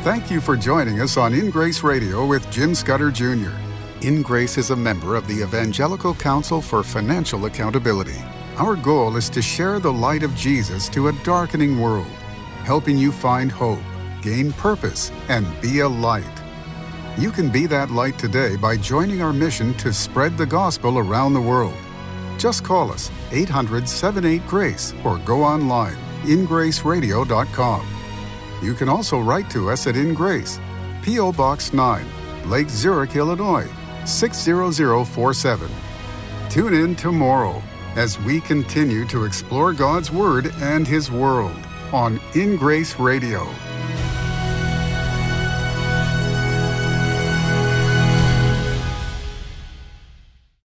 Thank 0.03 0.31
you 0.31 0.39
for 0.39 0.55
joining 0.55 1.01
us 1.01 1.17
on 1.17 1.33
In 1.33 1.49
Grace 1.49 1.83
Radio 1.83 2.25
with 2.25 2.49
Jim 2.49 2.75
Scudder 2.75 3.11
Jr. 3.11 3.51
In 4.01 4.21
Grace 4.21 4.57
is 4.57 4.69
a 4.69 4.75
member 4.75 5.15
of 5.15 5.27
the 5.27 5.41
Evangelical 5.41 6.13
Council 6.15 6.61
for 6.61 6.81
Financial 6.81 7.45
Accountability. 7.45 8.21
Our 8.55 8.77
goal 8.77 9.17
is 9.17 9.29
to 9.31 9.41
share 9.41 9.79
the 9.79 9.91
light 9.91 10.23
of 10.23 10.33
Jesus 10.35 10.87
to 10.89 11.09
a 11.09 11.13
darkening 11.23 11.81
world, 11.81 12.07
helping 12.63 12.97
you 12.97 13.11
find 13.11 13.51
hope, 13.51 13.83
gain 14.21 14.53
purpose, 14.53 15.11
and 15.27 15.45
be 15.59 15.79
a 15.79 15.89
light. 15.89 16.44
You 17.17 17.31
can 17.31 17.49
be 17.49 17.65
that 17.67 17.91
light 17.91 18.19
today 18.19 18.57
by 18.57 18.75
joining 18.75 19.21
our 19.21 19.31
mission 19.31 19.73
to 19.75 19.93
spread 19.93 20.37
the 20.37 20.45
gospel 20.45 20.97
around 20.99 21.33
the 21.33 21.39
world. 21.41 21.77
Just 22.37 22.65
call 22.65 22.91
us 22.91 23.09
800 23.31 23.87
78 23.87 24.45
Grace 24.45 24.93
or 25.05 25.17
go 25.19 25.41
online 25.41 25.95
ingraceradio.com. 26.25 27.87
You 28.61 28.73
can 28.73 28.89
also 28.89 29.19
write 29.19 29.49
to 29.51 29.69
us 29.69 29.87
at 29.87 29.95
In 29.95 30.13
Grace, 30.13 30.59
P.O. 31.03 31.31
Box 31.33 31.71
9, 31.71 32.05
Lake 32.49 32.69
Zurich, 32.69 33.15
Illinois 33.15 33.69
60047. 34.05 35.69
Tune 36.49 36.73
in 36.73 36.95
tomorrow 36.95 37.61
as 37.95 38.19
we 38.21 38.41
continue 38.41 39.05
to 39.05 39.23
explore 39.23 39.71
God's 39.71 40.11
Word 40.11 40.51
and 40.57 40.87
His 40.87 41.11
world 41.11 41.57
on 41.93 42.19
In 42.33 42.57
Grace 42.57 42.99
Radio. 42.99 43.47